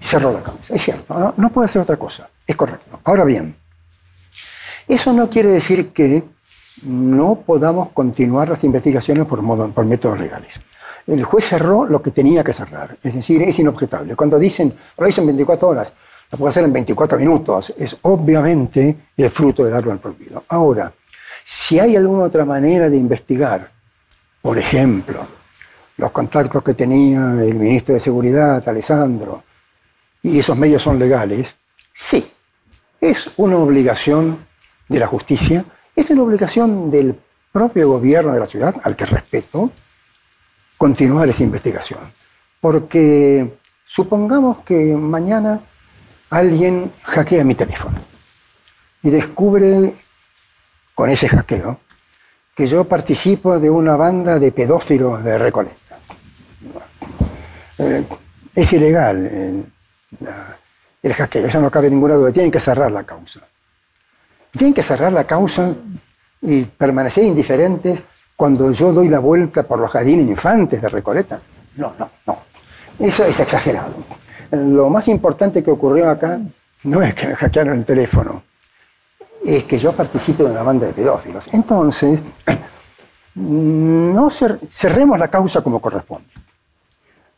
[0.00, 0.74] Cerró la causa.
[0.74, 2.28] Es cierto, no, puede hacer otra cosa.
[2.44, 2.98] Es correcto.
[3.04, 3.54] Ahora bien,
[4.88, 6.24] eso no quiere decir que
[6.82, 10.60] no podamos continuar las investigaciones por, modo, por métodos legales.
[11.06, 14.16] El juez cerró lo que tenía que cerrar, es decir, es inobjetable.
[14.16, 15.92] Cuando dicen, lo dicen 24 horas,
[16.32, 17.72] lo puede hacer en 24 minutos.
[17.78, 20.42] Es obviamente el fruto del árbol prohibido.
[20.48, 20.92] Ahora,
[21.50, 23.70] si hay alguna otra manera de investigar,
[24.42, 25.26] por ejemplo,
[25.96, 29.44] los contactos que tenía el ministro de Seguridad, Alessandro,
[30.20, 31.54] y esos medios son legales,
[31.94, 32.22] sí,
[33.00, 34.36] es una obligación
[34.90, 35.64] de la justicia,
[35.96, 37.18] es una obligación del
[37.50, 39.70] propio gobierno de la ciudad, al que respeto,
[40.76, 42.12] continuar esa investigación.
[42.60, 45.62] Porque supongamos que mañana
[46.28, 47.96] alguien hackea mi teléfono
[49.02, 49.94] y descubre
[50.98, 51.78] con ese hackeo
[52.56, 55.96] que yo participo de una banda de pedófilos de Recoleta.
[57.78, 58.04] Eh,
[58.52, 59.62] es ilegal eh,
[61.04, 62.32] el hackeo, eso no cabe ninguna duda.
[62.32, 63.46] Tienen que cerrar la causa.
[64.50, 65.72] Tienen que cerrar la causa
[66.42, 68.02] y permanecer indiferentes
[68.34, 71.38] cuando yo doy la vuelta por los jardines infantes de Recoleta.
[71.76, 72.38] No, no, no.
[72.98, 73.94] Eso es exagerado
[74.50, 76.40] lo más importante que ocurrió acá
[76.84, 78.42] no es que me hackearon el teléfono,
[79.44, 81.48] es que yo participo de una banda de pedófilos.
[81.52, 82.20] Entonces,
[83.34, 86.28] no cerremos la causa como corresponde.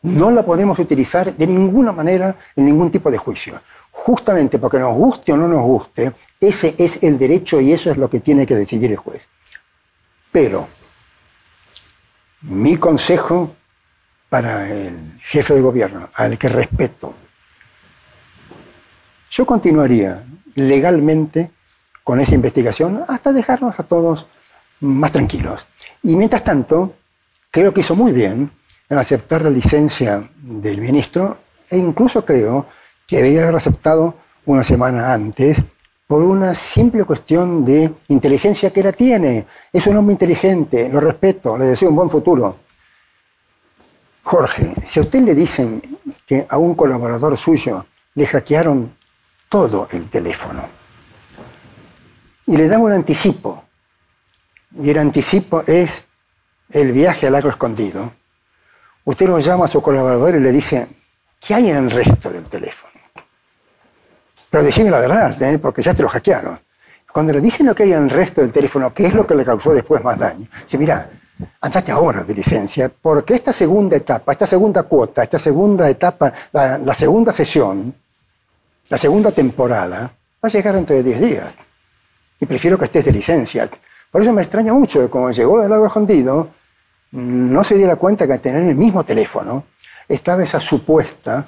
[0.02, 3.60] No la podemos utilizar de ninguna manera en ningún tipo de juicio.
[3.90, 7.98] Justamente porque nos guste o no nos guste, ese es el derecho y eso es
[7.98, 9.28] lo que tiene que decidir el juez.
[10.32, 10.66] Pero
[12.42, 13.54] mi consejo
[14.30, 17.12] para el jefe de gobierno, al que respeto,
[19.30, 20.24] yo continuaría
[20.54, 21.50] legalmente
[22.04, 24.26] con esa investigación hasta dejarnos a todos
[24.80, 25.66] más tranquilos.
[26.02, 26.94] Y mientras tanto,
[27.50, 28.50] creo que hizo muy bien
[28.88, 31.38] en aceptar la licencia del ministro
[31.68, 32.66] e incluso creo
[33.06, 34.14] que debería haber aceptado
[34.46, 35.62] una semana antes
[36.06, 39.46] por una simple cuestión de inteligencia que la tiene.
[39.72, 42.56] Es un hombre inteligente, lo respeto, le deseo un buen futuro
[44.30, 45.82] Jorge, si a usted le dicen
[46.24, 48.94] que a un colaborador suyo le hackearon
[49.48, 50.79] todo el teléfono
[52.50, 53.62] y le dan un anticipo,
[54.76, 56.02] y el anticipo es
[56.70, 58.12] el viaje al lago escondido,
[59.04, 60.88] usted lo llama a su colaborador y le dice,
[61.38, 62.92] ¿qué hay en el resto del teléfono?
[64.50, 65.60] Pero decime la verdad, ¿eh?
[65.60, 66.58] porque ya te lo hackearon.
[67.12, 69.36] Cuando le dicen lo que hay en el resto del teléfono, ¿qué es lo que
[69.36, 70.48] le causó después más daño?
[70.64, 71.08] Dice, mira,
[71.60, 76.94] andate ahora de licencia, porque esta segunda etapa, esta segunda cuota, esta segunda etapa, la,
[76.94, 77.94] segunda sesión,
[78.88, 80.00] la segunda temporada,
[80.44, 81.69] va a llegar dentro de 10 días.
[82.40, 83.68] Y prefiero que estés de licencia.
[84.10, 86.48] Por eso me extraña mucho cuando llegó el agua escondido,
[87.12, 89.64] no se diera cuenta que al tener el mismo teléfono
[90.08, 91.46] estaba esa supuesta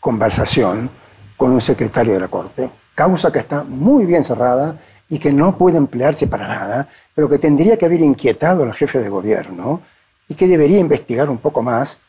[0.00, 0.90] conversación
[1.36, 4.76] con un secretario de la Corte, causa que está muy bien cerrada
[5.08, 8.98] y que no puede emplearse para nada, pero que tendría que haber inquietado al jefe
[8.98, 9.80] de gobierno
[10.28, 12.00] y que debería investigar un poco más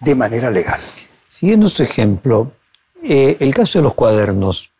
[0.00, 0.80] de manera legal.
[1.28, 2.52] Siguiendo su ejemplo,
[3.02, 4.71] eh, el caso de los cuadernos,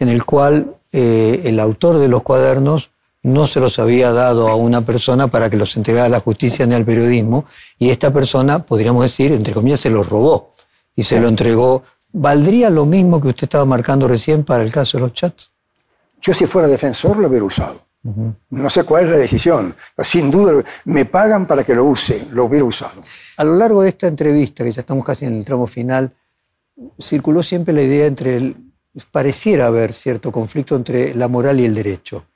[0.00, 2.90] en el cual eh, el autor de los cuadernos
[3.22, 6.66] no se los había dado a una persona para que los entregara a la justicia
[6.66, 7.44] ni al periodismo,
[7.78, 10.50] y esta persona, podríamos decir, entre comillas, se los robó
[10.96, 14.98] y se lo entregó ¿Valdría lo mismo que usted estaba marcando recién para el caso
[14.98, 15.50] de los chats?
[16.20, 17.80] Yo si fuera defensor lo hubiera usado.
[18.50, 19.74] No sé cuál es la decisión.
[20.02, 23.00] Sin duda me pagan para que lo use, lo hubiera usado.
[23.36, 26.12] A lo largo de esta entrevista, que ya estamos casi en el tramo final,
[26.98, 28.56] circuló siempre la idea entre el,
[29.10, 32.26] pareciera haber cierto conflicto entre la moral y el derecho.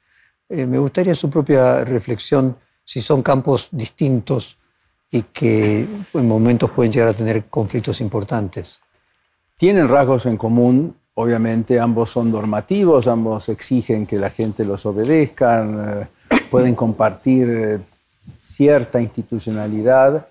[0.49, 4.59] Eh, me gustaría su propia reflexión si son campos distintos
[5.11, 8.81] y que en momentos pueden llegar a tener conflictos importantes.
[9.57, 15.65] Tienen rasgos en común, obviamente ambos son normativos, ambos exigen que la gente los obedezca,
[15.65, 16.07] eh,
[16.51, 17.79] pueden compartir eh,
[18.41, 20.29] cierta institucionalidad,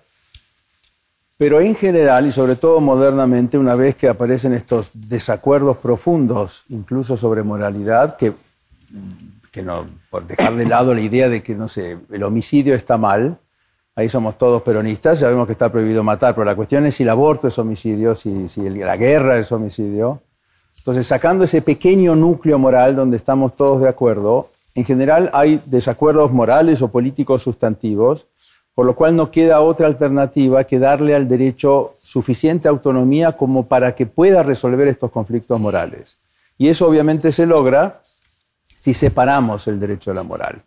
[1.36, 7.16] pero en general y sobre todo modernamente, una vez que aparecen estos desacuerdos profundos, incluso
[7.16, 8.32] sobre moralidad, que,
[10.10, 13.38] por dejar de lado la idea de que, no sé, el homicidio está mal,
[13.96, 17.08] ahí somos todos peronistas, sabemos que está prohibido matar, pero la cuestión es si el
[17.08, 20.22] aborto es homicidio, si, la guerra es homicidio.
[20.76, 26.32] Entonces, sacando ese pequeño núcleo moral donde estamos todos de acuerdo, en general hay desacuerdos
[26.32, 28.26] morales o políticos sustantivos,
[28.74, 33.94] por lo cual no queda otra alternativa que darle al derecho suficiente autonomía como para
[33.94, 36.18] que pueda resolver estos conflictos morales.
[36.58, 38.00] Y eso obviamente se logra
[38.66, 40.62] si separamos el derecho de la moral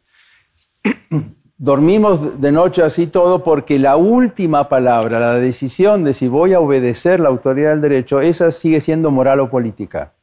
[1.58, 6.60] dormimos de noche así todo porque la última palabra, la decisión de si voy a
[6.60, 10.14] obedecer la autoridad del derecho, esa sigue siendo moral o política.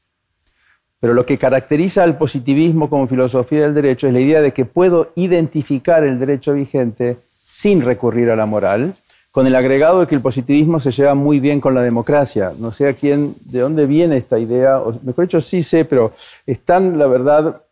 [1.00, 4.64] Pero lo que caracteriza al positivismo como filosofía del derecho es la idea de que
[4.64, 7.18] puedo identificar el derecho vigente
[7.54, 8.94] sin recurrir a la moral,
[9.30, 12.52] con el agregado de que el positivismo se lleva muy bien con la democracia.
[12.58, 16.12] No sé a quién, de dónde viene esta idea, o mejor dicho, sí sé, pero
[16.46, 17.62] están, la verdad,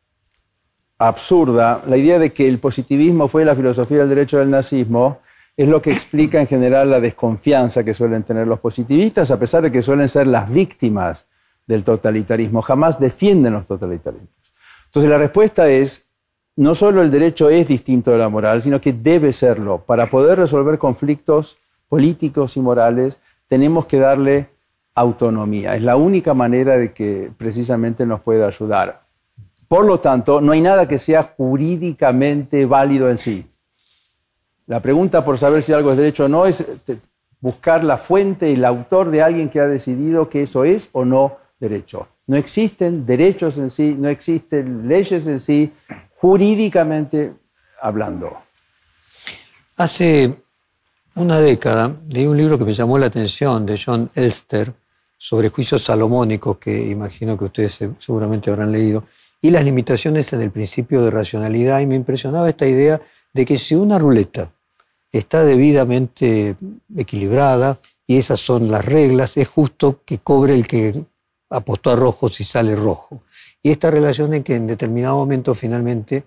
[0.99, 5.19] absurda, la idea de que el positivismo fue la filosofía del derecho del nazismo,
[5.57, 9.63] es lo que explica en general la desconfianza que suelen tener los positivistas, a pesar
[9.63, 11.27] de que suelen ser las víctimas
[11.67, 14.31] del totalitarismo, jamás defienden los totalitarismos.
[14.87, 16.02] Entonces la respuesta es,
[16.57, 19.79] no solo el derecho es distinto de la moral, sino que debe serlo.
[19.87, 21.57] Para poder resolver conflictos
[21.89, 24.49] políticos y morales, tenemos que darle
[24.95, 25.75] autonomía.
[25.75, 29.03] Es la única manera de que precisamente nos pueda ayudar.
[29.69, 33.47] Por lo tanto, no hay nada que sea jurídicamente válido en sí.
[34.67, 36.99] La pregunta por saber si algo es derecho o no es eh,
[37.41, 41.39] buscar la fuente el autor de alguien que ha decidido que eso es o no
[41.59, 42.09] derecho.
[42.27, 45.73] No existen derechos en sí, no existen leyes en sí,
[46.23, 47.35] jurídicamente
[47.81, 48.39] hablando.
[49.77, 50.37] Hace
[51.17, 54.73] una década leí un libro que me llamó la atención de John Elster
[55.19, 59.05] sobre juicios salomónicos, que imagino que ustedes seguramente habrán leído
[59.41, 61.81] y las limitaciones en el principio de racionalidad.
[61.81, 63.01] Y me impresionaba esta idea
[63.33, 64.53] de que si una ruleta
[65.11, 66.55] está debidamente
[66.97, 71.05] equilibrada y esas son las reglas, es justo que cobre el que
[71.51, 73.25] apostó a rojo si sale rojo.
[73.63, 76.25] Y esta relación en que en determinado momento finalmente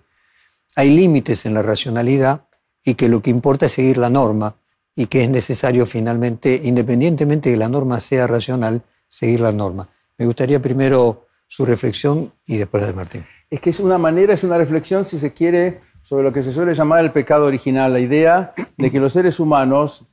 [0.74, 2.46] hay límites en la racionalidad
[2.84, 4.56] y que lo que importa es seguir la norma
[4.94, 9.88] y que es necesario finalmente, independientemente de que la norma sea racional, seguir la norma.
[10.16, 13.24] Me gustaría primero su reflexión y después la de Martín.
[13.50, 16.52] Es que es una manera, es una reflexión, si se quiere, sobre lo que se
[16.52, 20.06] suele llamar el pecado original, la idea de que los seres humanos,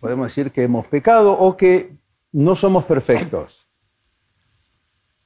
[0.00, 1.96] podemos decir que hemos pecado o que
[2.32, 3.65] no somos perfectos.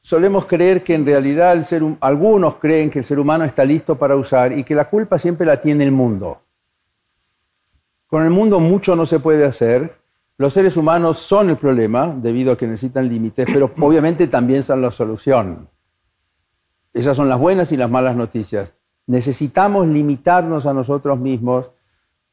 [0.01, 3.97] Solemos creer que en realidad el ser, algunos creen que el ser humano está listo
[3.97, 6.41] para usar y que la culpa siempre la tiene el mundo.
[8.07, 9.99] Con el mundo mucho no se puede hacer,
[10.37, 14.81] Los seres humanos son el problema debido a que necesitan límites, pero obviamente también son
[14.81, 15.69] la solución.
[16.95, 18.75] Esas son las buenas y las malas noticias.
[19.07, 21.71] Necesitamos limitarnos a nosotros mismos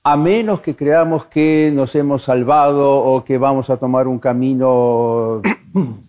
[0.03, 5.41] a menos que creamos que nos hemos salvado o que vamos a tomar un camino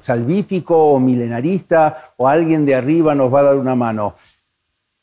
[0.00, 4.14] salvífico o milenarista o alguien de arriba nos va a dar una mano.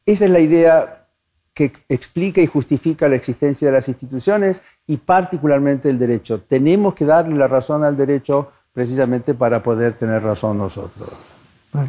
[0.06, 1.08] Esa es la idea
[1.54, 6.41] que explica y justifica la existencia de las instituciones y particularmente el derecho.
[6.41, 11.36] Tenemos que darle la razón al derecho precisamente para poder tener razón nosotros.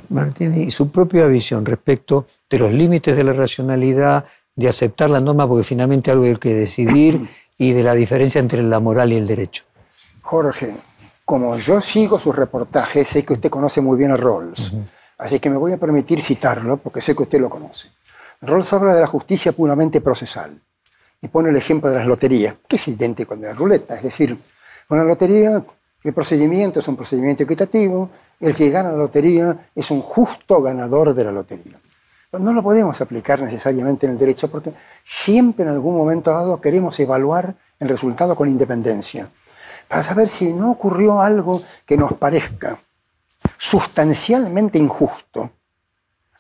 [0.09, 5.21] Martín, y su propia visión respecto de los límites de la racionalidad, de aceptar la
[5.21, 7.21] norma porque finalmente algo hay que decidir
[7.59, 9.65] y de la diferencia entre la moral y el derecho.
[10.23, 10.75] Jorge,
[11.31, 14.73] como yo sigo sus reportajes, sé que usted conoce muy bien a Rawls,
[15.17, 17.87] así que me voy a permitir citarlo porque sé que usted lo conoce.
[18.41, 20.61] Rawls habla de la justicia puramente procesal
[21.23, 24.37] y pone el ejemplo de las loterías, que es idéntico con la ruleta, es decir,
[24.89, 25.63] con la lotería
[26.03, 28.11] el procedimiento es un procedimiento equitativo,
[28.41, 31.79] el que gana la lotería es un justo ganador de la lotería.
[32.33, 34.73] No lo podemos aplicar necesariamente en el derecho porque
[35.05, 39.31] siempre en algún momento dado queremos evaluar el resultado con independencia,
[39.91, 42.79] para saber si no ocurrió algo que nos parezca
[43.59, 45.51] sustancialmente injusto,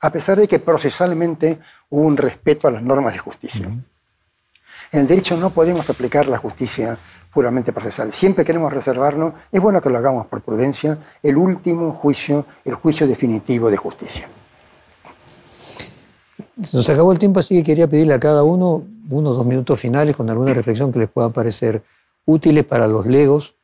[0.00, 3.66] a pesar de que procesalmente hubo un respeto a las normas de justicia.
[3.66, 6.96] En el derecho no podemos aplicar la justicia
[7.34, 8.12] puramente procesal.
[8.12, 13.08] Siempre queremos reservarnos, es bueno que lo hagamos por prudencia, el último juicio, el juicio
[13.08, 14.28] definitivo de justicia.
[16.56, 20.14] Nos acabó el tiempo, así que quería pedirle a cada uno unos dos minutos finales
[20.14, 21.82] con alguna reflexión que les pueda parecer
[22.24, 23.56] útiles para los legos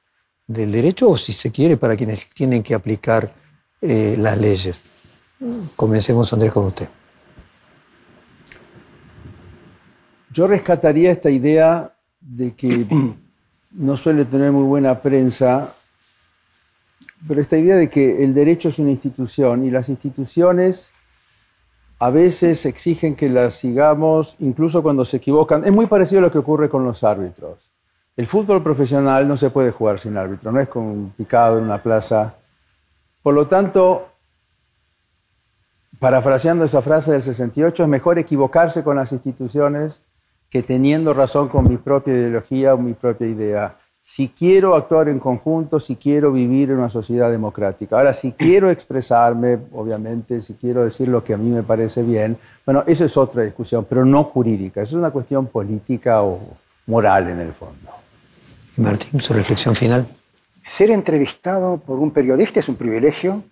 [0.47, 3.33] del derecho o si se quiere para quienes tienen que aplicar
[3.81, 4.83] eh, las leyes.
[5.75, 6.89] Comencemos, Andrés, con usted.
[10.33, 12.87] Yo rescataría esta idea de que
[13.71, 15.75] no suele tener muy buena prensa,
[17.27, 20.93] pero esta idea de que el derecho es una institución y las instituciones
[21.99, 25.65] a veces exigen que las sigamos incluso cuando se equivocan.
[25.65, 27.71] Es muy parecido a lo que ocurre con los árbitros.
[28.17, 31.65] El fútbol profesional no se puede jugar sin árbitro, no es como un picado en
[31.65, 32.35] una plaza.
[33.23, 34.09] Por lo tanto,
[35.99, 40.03] parafraseando esa frase del 68, es mejor equivocarse con las instituciones
[40.49, 43.77] que teniendo razón con mi propia ideología o mi propia idea
[44.09, 47.99] si quiero actuar en conjunto, si quiero vivir en una sociedad democrática.
[47.99, 52.39] Ahora, si quiero expresarme, obviamente, si quiero decir lo que a mí me parece bien,
[52.65, 56.39] bueno, esa es otra discusión, pero no jurídica, eso es una cuestión política o
[56.87, 57.91] moral en el fondo.
[58.77, 60.07] Martín, su reflexión final.
[60.63, 63.43] Ser entrevistado por un periodista es un privilegio,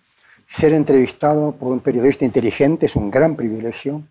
[0.48, 4.02] ser entrevistado por un periodista inteligente es un gran privilegio,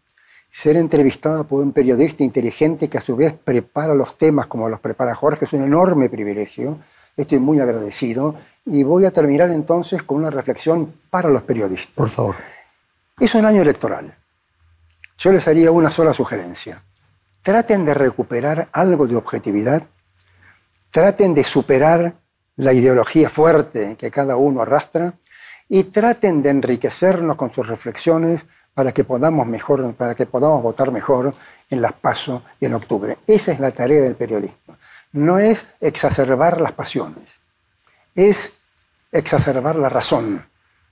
[0.52, 4.80] ser entrevistado por un periodista inteligente que a su vez prepara los temas como los
[4.80, 6.78] prepara Jorge es un enorme privilegio.
[7.18, 8.36] Estoy muy agradecido
[8.66, 11.94] y voy a terminar entonces con una reflexión para los periodistas.
[11.96, 12.36] Por favor.
[13.20, 14.16] Es un año electoral.
[15.18, 16.84] Yo les haría una sola sugerencia.
[17.42, 19.88] Traten de recuperar algo de objetividad,
[20.94, 22.14] traten de superar
[22.56, 25.16] la ideología fuerte que cada uno arrastra
[25.68, 30.92] y traten de enriquecernos con sus reflexiones para que podamos mejor, para que podamos votar
[30.92, 31.34] mejor
[31.72, 33.18] en las PASO y en octubre.
[33.26, 34.78] Esa es la tarea del periodismo.
[35.14, 37.40] No es exacerbar las pasiones,
[38.14, 38.62] es
[39.12, 40.46] exacerbar la razón,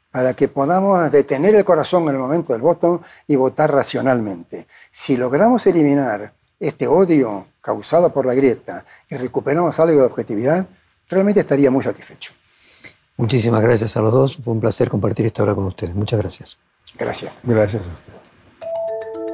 [0.10, 4.66] para que podamos detener el corazón en el momento del voto y votar racionalmente.
[4.90, 10.66] Si logramos eliminar este odio causado por la grieta y recuperamos algo de objetividad,
[11.10, 12.34] realmente estaría muy satisfecho.
[13.18, 14.38] Muchísimas gracias a los dos.
[14.38, 15.94] Fue un placer compartir esta hora con ustedes.
[15.96, 16.58] Muchas gracias.
[16.98, 17.34] Gracias.
[17.44, 18.14] Gracias a usted.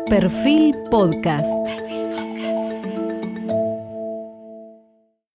[0.09, 1.86] Perfil Podcast.